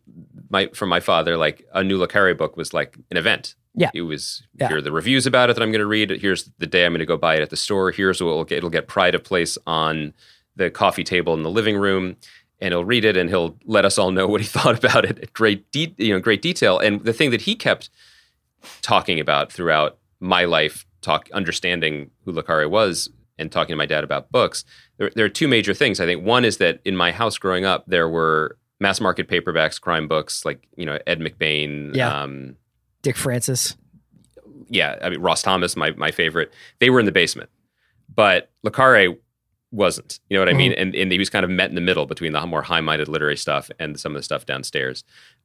[0.51, 3.55] my from my father, like a new Le Carré book was like an event.
[3.77, 3.91] Yeah.
[3.95, 4.69] It was Yeah.
[4.69, 6.11] here are the reviews about it that I'm going to read.
[6.11, 7.91] Here's the day I'm going to go buy it at the store.
[7.91, 8.59] Here's what it'll get.
[8.59, 10.13] It'll get pride of place on
[10.57, 12.17] the coffee table in the living room,
[12.61, 15.19] and he'll read it and he'll let us all know what he thought about it
[15.19, 16.79] at great de- you know great detail.
[16.79, 17.91] And the thing that he kept
[18.83, 23.87] talking about throughout my life, talk understanding who Le Carré was and talking to my
[23.87, 24.65] dad about books.
[24.99, 26.01] There, there are two major things.
[26.01, 29.81] I think one is that in my house growing up, there were mass market paperbacks,
[29.81, 32.23] crime books like you know Ed McBain, Yeah.
[32.23, 32.57] um,
[33.03, 33.77] Dick Francis.
[34.69, 36.53] yeah, I mean Ross Thomas, my my favorite.
[36.81, 37.51] They were in the basement,
[38.15, 39.17] but Le Carré
[39.71, 40.21] wasn't.
[40.29, 40.73] You know what I mean?
[40.73, 43.09] And and he was kind of met in the middle between the more high minded
[43.09, 45.03] literary stuff and some of the stuff downstairs.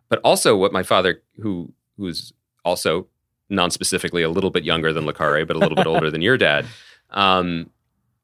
[0.09, 2.33] But also, what my father, who who's
[2.63, 3.07] also
[3.49, 6.21] non specifically a little bit younger than Le Carré, but a little bit older than
[6.21, 6.65] your dad,
[7.11, 7.69] um,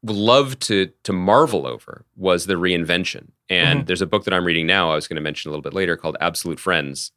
[0.03, 3.30] loved to to marvel over was the reinvention.
[3.49, 4.91] And there's a book that I'm reading now.
[4.91, 7.11] I was going to mention a little bit later called Absolute Friends.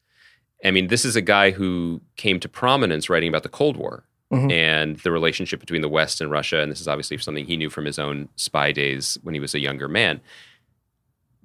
[0.65, 4.05] I mean, this is a guy who came to prominence writing about the Cold War
[4.33, 4.53] Mhm.
[4.53, 6.61] and the relationship between the West and Russia.
[6.61, 9.55] And this is obviously something he knew from his own spy days when he was
[9.55, 10.21] a younger man.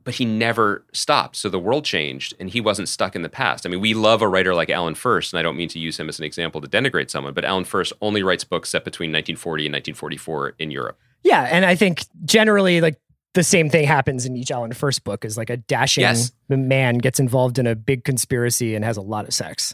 [0.04, 1.38] But he never stopped.
[1.38, 3.66] So the world changed and he wasn't stuck in the past.
[3.66, 5.98] I mean, we love a writer like Alan Furst, and I don't mean to use
[6.00, 9.10] him as an example to denigrate someone, but Alan Furst only writes books set between
[9.12, 11.00] 1940 and 1944 in Europe.
[11.24, 13.00] Yeah, and I think generally like
[13.34, 16.32] the same thing happens in each Alan Furst book is like a dashing Yes.
[16.50, 19.74] man gets involved in a big conspiracy and has a lot of sex.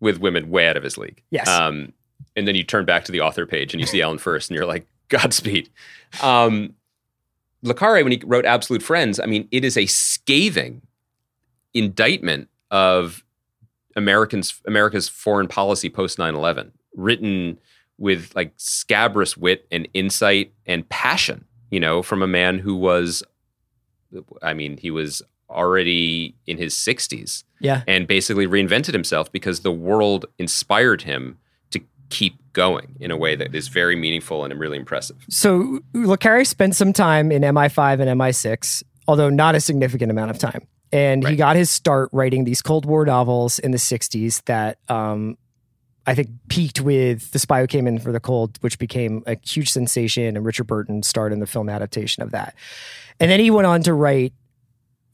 [0.00, 1.22] with women way out of his league.
[1.30, 1.48] Yes.
[1.48, 1.92] Um,
[2.34, 4.56] and then you turn back to the author page and you see Alan Furst, and
[4.56, 5.68] you're like, Godspeed.
[6.22, 6.74] Um,
[7.66, 10.82] Le Carré, when he wrote Absolute Friends, I mean, it is a scathing
[11.74, 13.24] indictment of
[13.94, 17.58] Americans America's foreign policy post 9-11, written
[17.98, 23.22] with like scabrous wit and insight and passion, you know, from a man who was
[24.42, 27.82] I mean, he was already in his 60s Yeah.
[27.86, 31.38] and basically reinvented himself because the world inspired him
[32.10, 35.16] keep going in a way that is very meaningful and really impressive.
[35.28, 40.30] So Le Carré spent some time in MI5 and MI6, although not a significant amount
[40.30, 40.66] of time.
[40.92, 45.36] And he got his start writing these Cold War novels in the 60s that um,
[46.06, 49.36] I think peaked with The Spy Who Came In for the Cold, which became a
[49.44, 52.54] huge sensation, and Richard Burton starred in the film adaptation of that.
[53.18, 54.32] And then he went on to write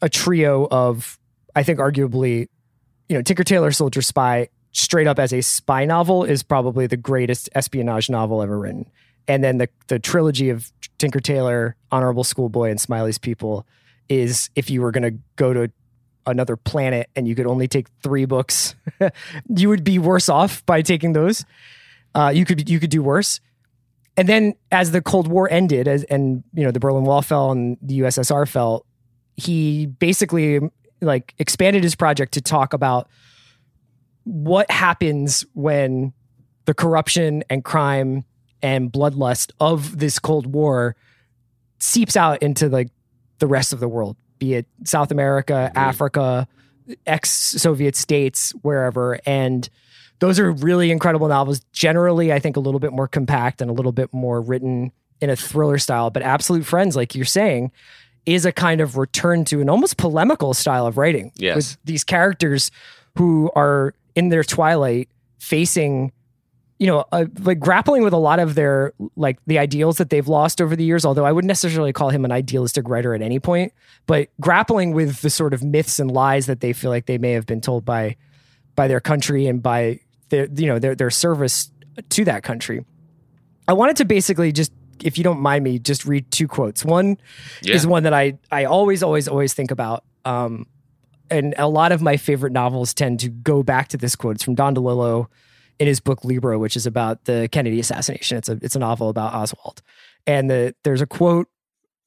[0.03, 1.19] a trio of,
[1.57, 2.49] I think, arguably,
[3.09, 6.97] you know, Tinker Tailor Soldier Spy, straight up as a spy novel, is probably the
[6.97, 8.91] greatest espionage novel ever written.
[9.29, 13.67] And then the the trilogy of Tinker Tailor, Honorable Schoolboy, and Smiley's People
[14.09, 15.71] is if you were going to go to
[16.27, 18.75] another planet and you could only take three books,
[19.49, 21.45] you would be worse off by taking those.
[22.15, 23.41] Uh, you could you could do worse.
[24.17, 27.51] And then as the Cold War ended, as and you know the Berlin Wall fell
[27.51, 28.85] and the USSR fell,
[29.37, 30.61] he basically
[31.01, 33.09] like expanded his project to talk about
[34.25, 36.13] what happens when
[36.65, 38.25] the corruption and crime
[38.63, 40.95] and bloodlust of this Cold War
[41.79, 42.89] seeps out into like
[43.39, 46.47] the rest of the world, be it South America, Africa,
[47.07, 49.19] ex-Soviet states, wherever.
[49.27, 49.69] And
[50.21, 51.61] those are really incredible novels.
[51.73, 55.31] Generally, I think a little bit more compact and a little bit more written in
[55.31, 56.11] a thriller style.
[56.11, 57.73] But Absolute Friends, like you're saying,
[58.25, 61.33] is a kind of return to an almost polemical style of writing.
[61.35, 61.57] Yes.
[61.57, 62.71] With these characters
[63.19, 65.09] who are in their twilight
[65.39, 66.13] facing
[66.79, 70.29] you know uh, like grappling with a lot of their like the ideals that they've
[70.29, 73.39] lost over the years although i wouldn't necessarily call him an idealistic writer at any
[73.39, 73.73] point
[74.07, 77.33] but grappling with the sort of myths and lies that they feel like they may
[77.33, 78.17] have been told by
[78.75, 79.99] by their country and by
[80.31, 81.71] their you know their their service
[82.09, 82.85] to that country
[83.69, 84.73] i wanted to basically just
[85.05, 87.17] if you don't mind me just read two quotes one
[87.63, 87.75] Yeah.
[87.75, 90.05] is one that I I always always always think about.
[90.25, 90.67] Um,
[91.31, 94.37] and a lot of my favorite novels tend to go back to this quote.
[94.37, 95.27] It's from Don DeLillo
[95.79, 98.39] in his book Libra, which is about the Kennedy assassination.
[98.39, 99.83] It's a it's a novel about Oswald,
[100.27, 101.49] and the there's a quote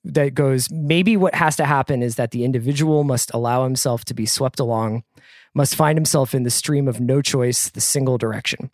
[0.06, 4.14] that goes maybe what has to happen is that the individual must allow himself to
[4.14, 5.04] be swept along,
[5.54, 8.70] must find himself in the stream of no choice, the single direction.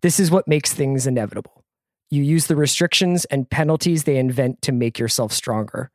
[0.00, 1.64] This is what makes things inevitable.
[2.10, 5.90] You use the restrictions and penalties they invent to make yourself stronger.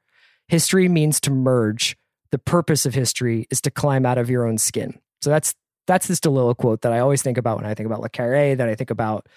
[0.48, 1.96] History means to merge.
[2.32, 5.00] The purpose of history is to climb out of your own skin.
[5.22, 5.56] So that's
[5.88, 8.56] that's this DeLillo quote that I always think about when I think about Le Carré,
[8.56, 9.28] that I think about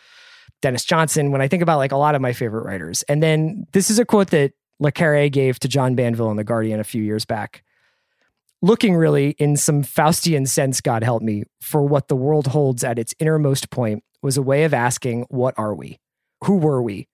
[0.61, 3.03] Denis Johnson, when I think about like a lot of my favorite writers.
[3.05, 6.45] And then this is a quote that Le Carré gave to John Banville in The
[6.45, 7.62] Guardian a few years back.
[8.61, 12.99] Looking really in some Faustian sense, God help me, for what the world holds at
[12.99, 15.99] its innermost point was a way of asking, What are we?
[16.45, 17.09] Who were we?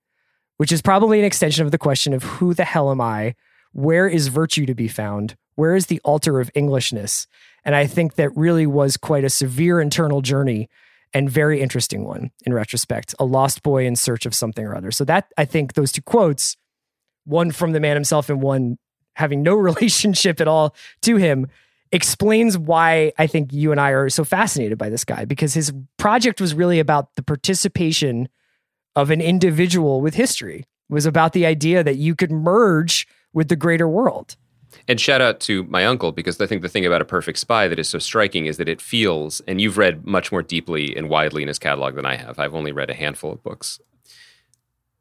[0.58, 3.34] Which is probably an extension of the question of who the hell am I?
[3.72, 5.36] Where is virtue to be found?
[5.58, 7.26] Where is the altar of Englishness?
[7.64, 10.68] And I think that really was quite a severe internal journey
[11.12, 13.12] and very interesting one in retrospect.
[13.18, 14.92] A lost boy in search of something or other.
[14.92, 16.56] So that I think those two quotes,
[17.24, 18.78] one from the man himself and one
[19.16, 21.48] having no relationship at all to him,
[21.90, 25.72] explains why I think you and I are so fascinated by this guy because his
[25.96, 28.28] project was really about the participation
[28.94, 30.60] of an individual with history.
[30.88, 34.36] It was about the idea that you could merge with the greater world.
[34.86, 37.68] And shout out to my uncle because I think the thing about A Perfect Spy
[37.68, 41.08] that is so striking is that it feels, and you've read much more deeply and
[41.08, 42.38] widely in his catalog than I have.
[42.38, 43.80] I've only read a handful of books.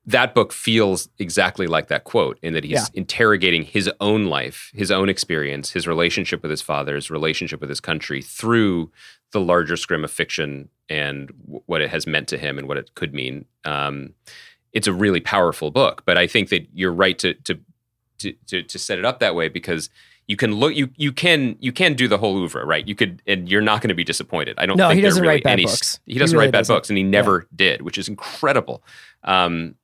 [0.06, 2.86] That book feels exactly like that quote in that he's Yeah.
[2.94, 7.70] interrogating his own life, his own experience, his relationship with his father, his relationship with
[7.70, 8.90] his country through
[9.34, 12.78] the larger scrim of fiction and w- what it has meant to him and what
[12.78, 13.44] it could mean.
[13.66, 14.14] Um,
[14.72, 17.60] it's a really powerful book, but I think that you're right to to
[18.20, 19.90] to to, to set it up that way because
[20.28, 22.88] you can look you you can you can do the whole oeuvre right?
[22.88, 24.58] You could and you're not going to be disappointed.
[24.60, 26.00] I don't No, think he doesn't really write bad any, books.
[26.06, 26.76] he doesn't He really write bad doesn't.
[26.76, 28.84] books and he never did which is incredible.
[29.24, 29.76] Um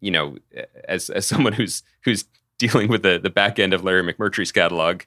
[0.00, 0.36] you know
[0.88, 2.24] as as someone who's who's
[2.58, 5.02] dealing with the the back end of larry mcmurtry's catalog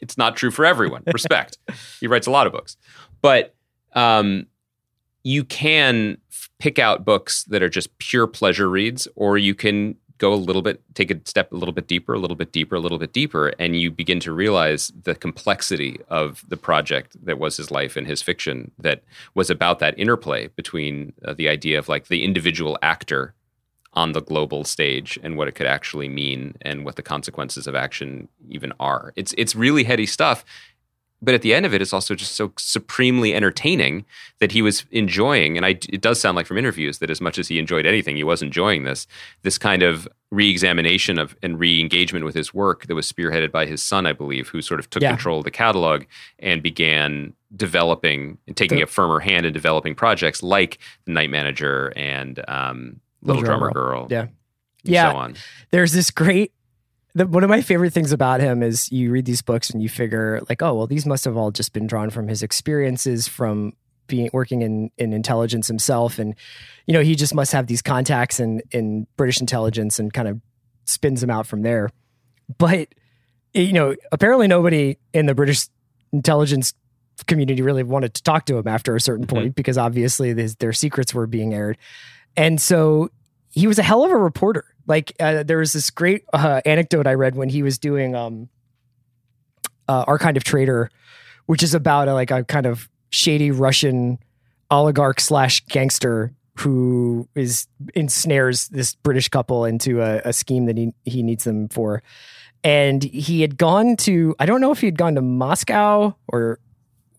[0.00, 1.02] it's not true for everyone.
[1.12, 1.58] Respect.
[2.00, 2.76] He writes a lot of books.
[3.22, 3.54] But
[3.94, 4.46] um
[5.22, 9.94] you can f- pick out books that are just pure pleasure reads, or you can
[10.20, 12.76] go a little bit, take a step a little bit deeper, a little bit deeper,
[12.76, 17.38] a little bit deeper, and you begin to realize the complexity of the project that
[17.38, 19.02] was his life and his fiction that
[19.34, 23.34] was about that interplay between uh, the idea of like the individual actor
[23.94, 27.74] on the global stage and what it could actually mean and what the consequences of
[27.74, 29.12] action even are.
[29.16, 30.44] It's it's really heady stuff
[31.22, 34.04] but at the end of it, it's also just so supremely entertaining
[34.38, 35.56] that he was enjoying.
[35.56, 38.16] And I, it does sound like from interviews that as much as he enjoyed anything,
[38.16, 39.06] he was enjoying this
[39.42, 43.82] this kind of re-examination of and re-engagement with his work that was spearheaded by his
[43.82, 45.10] son, I believe, who sort of took Yeah.
[45.10, 46.04] control of the catalog
[46.38, 51.30] and began developing and taking The- a firmer hand in developing projects like The Night
[51.30, 54.06] Manager and um, Little, Drummer Girl.
[54.10, 54.20] Yeah.
[54.22, 54.30] and
[54.84, 55.10] Yeah.
[55.12, 55.34] so on.
[55.72, 56.52] there's this great
[57.14, 59.88] the, one of my favorite things about him is you read these books and you
[59.88, 63.72] figure like oh well these must have all just been drawn from his experiences from
[64.06, 66.34] being working in in intelligence himself and
[66.86, 70.40] you know he just must have these contacts in in british intelligence and kind of
[70.84, 71.88] spins them out from there
[72.58, 72.88] but
[73.54, 75.66] you know apparently nobody in the british
[76.12, 76.72] intelligence
[77.26, 79.30] community really wanted to talk to him after a certain Mhm.
[79.30, 81.76] point because obviously his, their secrets were being aired
[82.36, 83.10] and so
[83.52, 84.64] he was a hell of a reporter.
[84.90, 88.48] Like uh, there was this great uh, anecdote I read when he was doing um,
[89.88, 90.90] uh, our kind of traitor,
[91.46, 94.18] which is about a, like a kind of shady Russian
[94.68, 100.92] oligarch slash gangster who is ensnares this British couple into a, a scheme that he
[101.04, 102.02] he needs them for.
[102.64, 106.58] And he had gone to I don't know if he had gone to Moscow or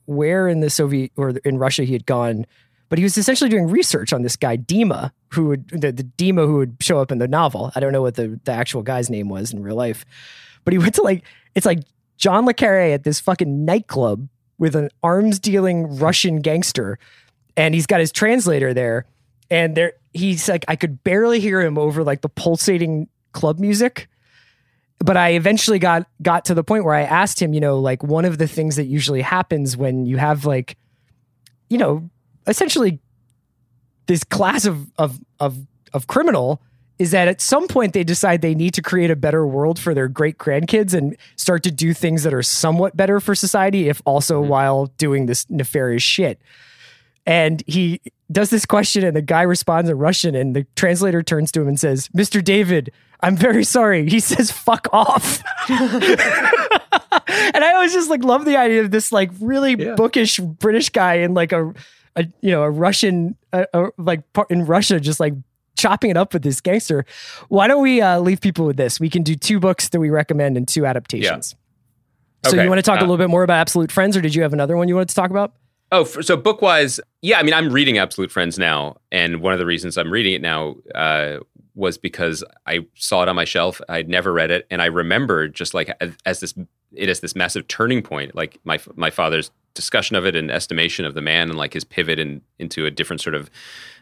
[0.08, 2.46] where in the Soviet or in Russia he had gone,
[2.92, 6.46] but he was essentially doing research on this guy Dima, who would the, the Dima
[6.46, 7.72] who would show up in the novel.
[7.74, 10.04] I don't know what the, the actual guy's name was in real life,
[10.66, 11.24] but he went to like
[11.56, 11.80] it's like
[12.18, 14.28] John Le Carré at this fucking nightclub
[14.58, 17.00] with an arms dealing Russian gangster,
[17.56, 19.06] and he's got his translator there,
[19.50, 24.10] and there he's like I could barely hear him over like the pulsating club music
[25.00, 28.04] but I eventually got got to the point where I asked him, you know, like
[28.04, 30.78] one of the things that usually happens when you have like,
[31.70, 32.10] you know,
[32.52, 33.00] essentially
[34.06, 35.58] this class of of of
[35.94, 36.62] of criminal
[37.00, 39.96] is that at some point they decide they need to create a better world for
[39.96, 44.04] their great grandkids and start to do things that are somewhat better for society, if
[44.06, 44.52] also mm-hmm.
[44.52, 46.40] while doing this nefarious shit.
[47.26, 51.52] And he does this question, and the guy responds in Russian, and the translator turns
[51.54, 52.44] to him and says, Mr.
[52.44, 52.92] David,
[53.22, 54.08] I'm very sorry.
[54.08, 55.42] He says, fuck off.
[55.70, 55.80] and
[57.64, 59.96] I always just like love the idea of this like really Yeah.
[59.96, 61.74] bookish British guy in like a,
[62.16, 65.34] a you know, a Russian, uh, uh, like in Russia, just like
[65.78, 67.06] chopping it up with this gangster.
[67.50, 69.00] Why don't we uh, leave people with this?
[69.00, 71.56] We can do two books that we recommend and two adaptations.
[72.46, 74.22] So Okay, you want to talk a uh, little bit more about Absolute Friends, or
[74.22, 75.54] did you have another one you wanted to talk about?
[75.92, 77.38] Oh, for, so book wise, yeah.
[77.38, 80.42] I mean, I'm reading Absolute Friends now, and one of the reasons I'm reading it
[80.42, 81.40] now uh,
[81.76, 83.82] was because I saw it on my shelf.
[83.90, 86.54] I'd never read it, and I remember just like as, as this
[86.94, 88.36] it is this massive turning point.
[88.36, 91.84] Like my my father's discussion of it and estimation of the man, and like his
[91.84, 93.50] pivot in, into a different sort of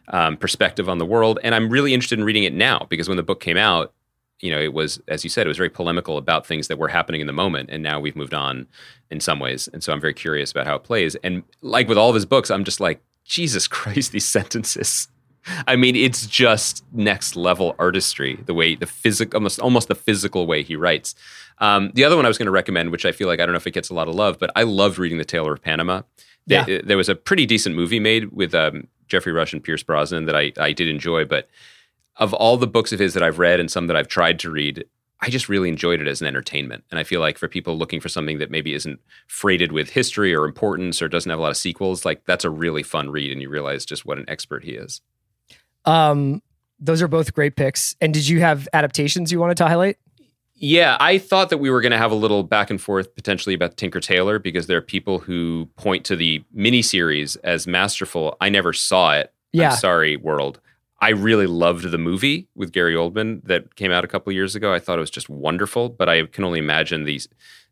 [0.09, 1.39] um, perspective on the world.
[1.43, 3.93] And I'm really interested in reading it now because when the book came out,
[4.41, 6.87] you know, it was, as you said, it was very polemical about things that were
[6.87, 7.69] happening in the moment.
[7.71, 8.67] And now we've moved on
[9.11, 9.67] in some ways.
[9.73, 11.15] And so I'm very curious about how it plays.
[11.15, 15.07] And like with all of his books, I'm just like, Jesus Christ, these sentences.
[15.67, 20.45] I mean, it's just next level artistry, the way the physical, almost, almost the physical
[20.47, 21.15] way he writes.
[21.59, 23.53] Um, the other one I was going to recommend, which I feel like I don't
[23.53, 25.61] know if it gets a lot of love, but I loved reading The Tailor of
[25.61, 26.03] Panama.
[26.45, 26.65] Yeah.
[26.65, 30.25] There, there was a pretty decent movie made with um, Geoffrey Rush and Pierce Brosnan
[30.25, 31.49] that I, I did enjoy, but
[32.17, 34.51] of all the books of his that I've read and some that I've tried to
[34.51, 34.85] read,
[35.21, 36.83] I just really enjoyed it as an entertainment.
[36.91, 40.33] And I feel like for people looking for something that maybe isn't freighted with history
[40.33, 43.31] or importance or doesn't have a lot of sequels, like that's a really fun read
[43.31, 45.01] and you realize just what an expert he is.
[45.85, 46.41] Um,
[46.79, 47.95] those are both great picks.
[47.99, 49.97] And did you have adaptations you wanted to highlight?
[50.55, 53.55] Yeah, I thought that we were going to have a little back and forth potentially
[53.55, 58.35] about Tinker Tailor because there are people who point to the miniseries as masterful.
[58.41, 59.33] I never saw it.
[59.53, 59.71] Yeah.
[59.71, 60.59] I'm sorry, world.
[61.01, 64.53] I really loved the movie with Gary Oldman that came out a couple of years
[64.53, 64.73] ago.
[64.73, 67.29] I thought it was just wonderful, but I can only imagine these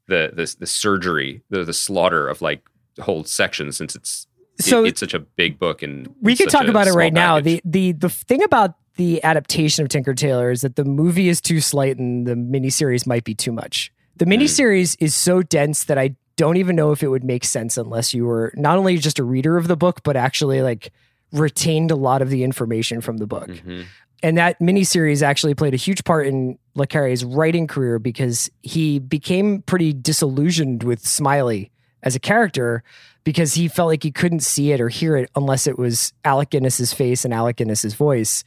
[0.07, 2.61] the the, the surgery, the the slaughter of like
[3.01, 4.26] whole sections since it's
[4.59, 7.39] So- it- it's such a big book and we could talk about it right now.
[7.39, 11.39] The the the thing about the adaptation of Tinker Tailor is that the movie is
[11.39, 13.91] too slight and the miniseries might be too much.
[14.15, 14.31] The Hmm.
[14.31, 18.13] miniseries is so dense that I don't even know if it would make sense unless
[18.13, 20.91] you were not only just a reader of the book, but actually like
[21.31, 23.47] retained a lot of the information from the book.
[23.49, 23.85] Mhm.
[24.23, 28.97] And that miniseries actually played a huge part in Le Carré's writing career because he
[28.97, 31.69] became pretty disillusioned with Smiley
[32.01, 32.83] as a character
[33.27, 36.51] because he felt like he couldn't see it or hear it unless it was Alec
[36.51, 38.45] Guinness's face and Alec Guinness's voice.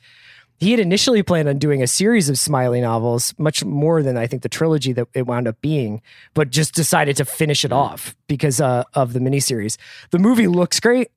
[0.58, 4.26] He had initially planned on doing a series of Smiley novels, much more than I
[4.26, 6.00] think the trilogy that it wound up being,
[6.32, 9.76] but just decided to finish it off because uh, of the miniseries.
[10.12, 11.10] The movie looks great.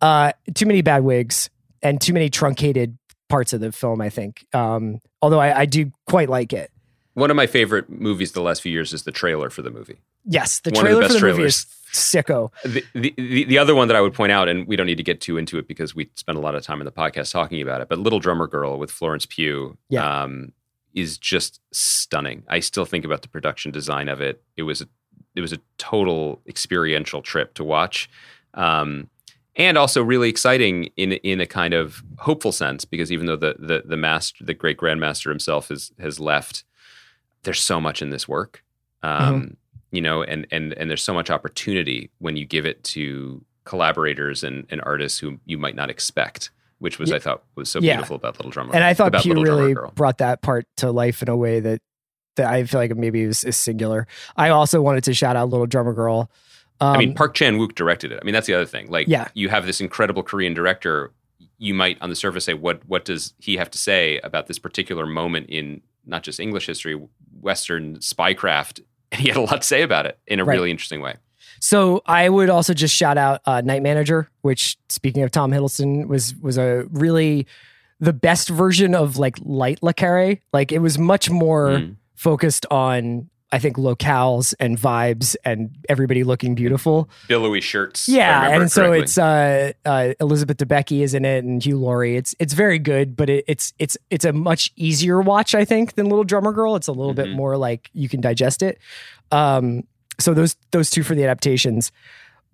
[0.00, 1.50] Uh, too many bad wigs
[1.82, 2.96] and too many truncated
[3.28, 4.46] parts of the film, I think.
[4.54, 6.70] Um, although I, I do quite like it.
[7.12, 10.00] One of my favorite movies the last few years is the trailer for the movie.
[10.24, 11.56] Yes, the One of the trailer best for the movie trailers.
[11.56, 12.50] is sicko.
[12.64, 14.96] the, the the the other one that I would point out, and we don't need
[14.96, 17.32] to get too into it because we spent a lot of time in the podcast
[17.32, 17.88] talking about it.
[17.88, 20.22] But Little Drummer Girl with Florence Pugh, Yeah.
[20.22, 20.52] um,
[20.94, 22.42] is just stunning.
[22.48, 24.42] I still think about the production design of it.
[24.56, 24.88] It was a,
[25.36, 28.10] it was a total experiential trip to watch,
[28.54, 29.08] um,
[29.56, 33.54] and also really exciting in in a kind of hopeful sense because even though the
[33.58, 36.64] the the master, the great grandmaster himself has has left,
[37.44, 38.64] there's so much in this work.
[39.02, 39.56] Um,
[39.90, 44.42] you know, and and and there's so much opportunity when you give it to collaborators
[44.42, 47.16] and, and artists who you might not expect, which was Yeah.
[47.16, 47.94] I thought was so Yeah.
[47.96, 48.70] beautiful about Little Drummer.
[48.72, 48.76] Girl.
[48.76, 51.80] And I thought Pugh really brought that part to life in a way that
[52.36, 54.06] that I feel like maybe is, is singular.
[54.36, 56.30] I also wanted to shout out Little Drummer Girl.
[56.80, 58.18] Um, I mean, Park Chan Wook directed it.
[58.22, 58.88] I mean, that's the other thing.
[58.90, 59.28] Like, Yeah.
[59.34, 61.12] you have this incredible Korean director.
[61.58, 64.58] You might, on the surface, say, "What what does he have to say about this
[64.58, 66.98] particular moment in not just English history,
[67.40, 68.80] Western spycraft?"
[69.12, 70.54] And he had a lot to say about it in a Right.
[70.54, 71.16] really interesting way.
[71.60, 76.06] So I would also just shout out uh, Night Manager, which speaking of Tom Hiddleston
[76.06, 77.46] was was a really
[77.98, 80.40] the best version of like light Le Carré.
[80.52, 81.96] Like it was much more Mm.
[82.14, 87.10] focused on I think locales and vibes and everybody looking beautiful.
[87.26, 88.08] Billowy shirts.
[88.08, 89.00] Yeah, and so correctly.
[89.00, 92.16] it's uh, uh, Elizabeth Debicki is in it and Hugh Laurie.
[92.16, 95.94] It's it's very good, but it, it's it's it's a much easier watch I think
[95.94, 96.76] than Little Drummer Girl.
[96.76, 97.34] It's a little bit Mhm.
[97.36, 98.78] more like you can digest it.
[99.32, 99.82] Um,
[100.20, 101.90] so those those two for the adaptations.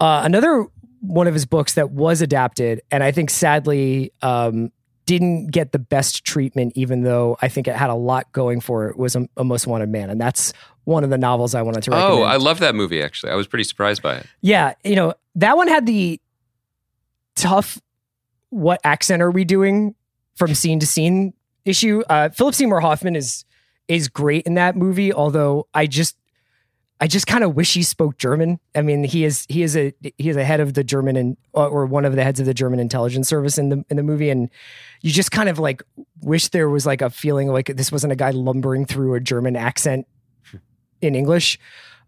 [0.01, 0.67] Uh, another
[1.01, 4.73] one of his books that was adapted, and I think sadly um,
[5.07, 8.89] didn't get the best treatment, even though I think it had a lot going for
[8.89, 10.53] it, was a, a Most Wanted Man, and that's
[10.85, 12.13] one of the novels I wanted to recommend.
[12.13, 13.03] Oh, I love that movie.
[13.03, 14.27] Actually, I was pretty surprised by it.
[14.41, 16.21] Yeah, you know, that one had the
[17.37, 17.81] tough
[18.51, 19.95] what accent are we doing
[20.35, 21.35] from scene to scene
[21.65, 22.03] issue.
[22.09, 23.45] Uh Philip Seymour Hoffman is
[23.89, 26.17] is great in that movie, although I just
[26.99, 28.59] I just kind of wish he spoke German.
[28.75, 31.37] I mean, he is he is a he is a head of the German and
[31.53, 34.31] or one of the heads of the German intelligence service in the in the movie,
[34.31, 34.49] and
[35.03, 35.83] you just kind of like
[36.23, 39.57] wish there was like a feeling like this wasn't a guy lumbering through a German
[39.57, 40.07] accent
[41.03, 41.59] in English.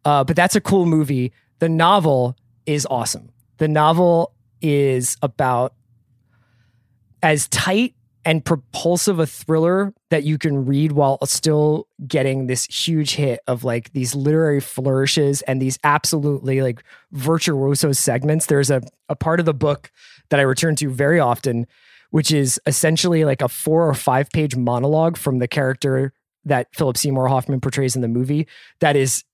[0.04, 1.32] Uh, but that's a cool movie.
[1.58, 3.30] The novel is awesome.
[3.58, 4.32] The novel
[4.62, 5.74] is about
[7.22, 13.14] as tight and propulsive a thriller that you can read while still getting this huge
[13.14, 18.46] hit of like these literary flourishes and these absolutely like virtuoso segments.
[18.46, 19.90] There's a, a part of the book
[20.30, 21.66] that I return to very often,
[22.10, 26.12] which is essentially like a four or five page monologue from the character
[26.44, 28.46] that Philip Seymour Hoffman portrays in the movie
[28.80, 29.24] that is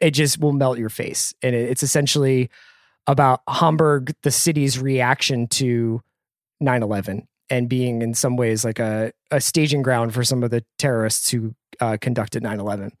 [0.00, 1.32] it just will melt your face.
[1.42, 2.50] And it, it's essentially
[3.06, 6.02] about Hamburg, the city's reaction to
[6.60, 10.50] 9 11 and being in some ways like a, a staging ground for some of
[10.50, 12.92] the terrorists who uh, conducted 9 11.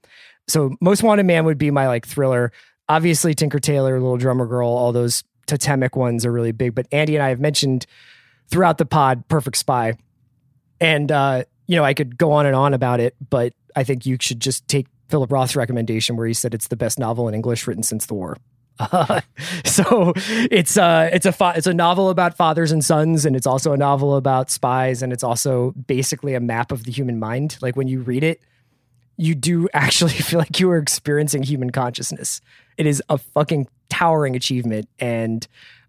[0.48, 2.52] So, Most Wanted Man would be my like thriller.
[2.88, 6.74] Obviously, Tinker Tailor, Little Drummer Girl, all those totemic ones are really big.
[6.74, 7.86] But Andy and I have mentioned
[8.48, 9.96] throughout the pod Perfect Spy.
[10.80, 14.06] And, uh, you know, I could go on and on about it, but I think
[14.06, 17.34] you should just take Philip Roth's recommendation where he said it's the best novel in
[17.34, 18.36] English written since the war.
[18.78, 19.20] Uh,
[19.64, 23.46] so it's uh it's a fa- it's a novel about fathers and sons and it's
[23.46, 27.56] also a novel about spies and it's also basically a map of the human mind.
[27.60, 28.40] Like when you read it
[29.16, 32.40] you do actually feel like you are experiencing human consciousness.
[32.76, 35.46] It is a fucking towering achievement and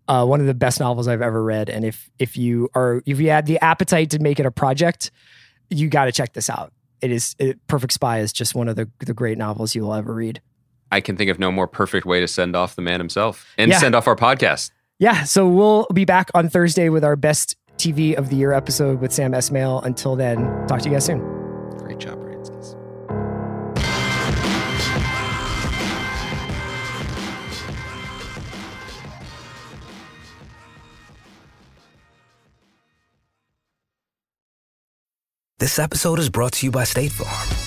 [0.07, 1.69] uh, one of the best novels I've ever read.
[1.69, 5.11] And if if you are if you had the appetite to make it a project
[5.69, 6.73] you got to check this out.
[7.01, 9.93] It is it, Perfect Spy is just one of the the great novels you will
[9.93, 10.41] ever read.
[10.91, 13.71] I can think of no more perfect way to send off the man himself and
[13.71, 13.77] yeah.
[13.77, 14.71] send off our podcast.
[14.99, 18.99] Yeah, so we'll be back on Thursday with our best TV of the year episode
[18.99, 19.83] with Sam Esmail.
[19.85, 21.19] Until then, talk to you guys soon.
[21.77, 22.75] Great job, Ransky's.
[35.59, 37.66] This episode is brought to you by State Farm.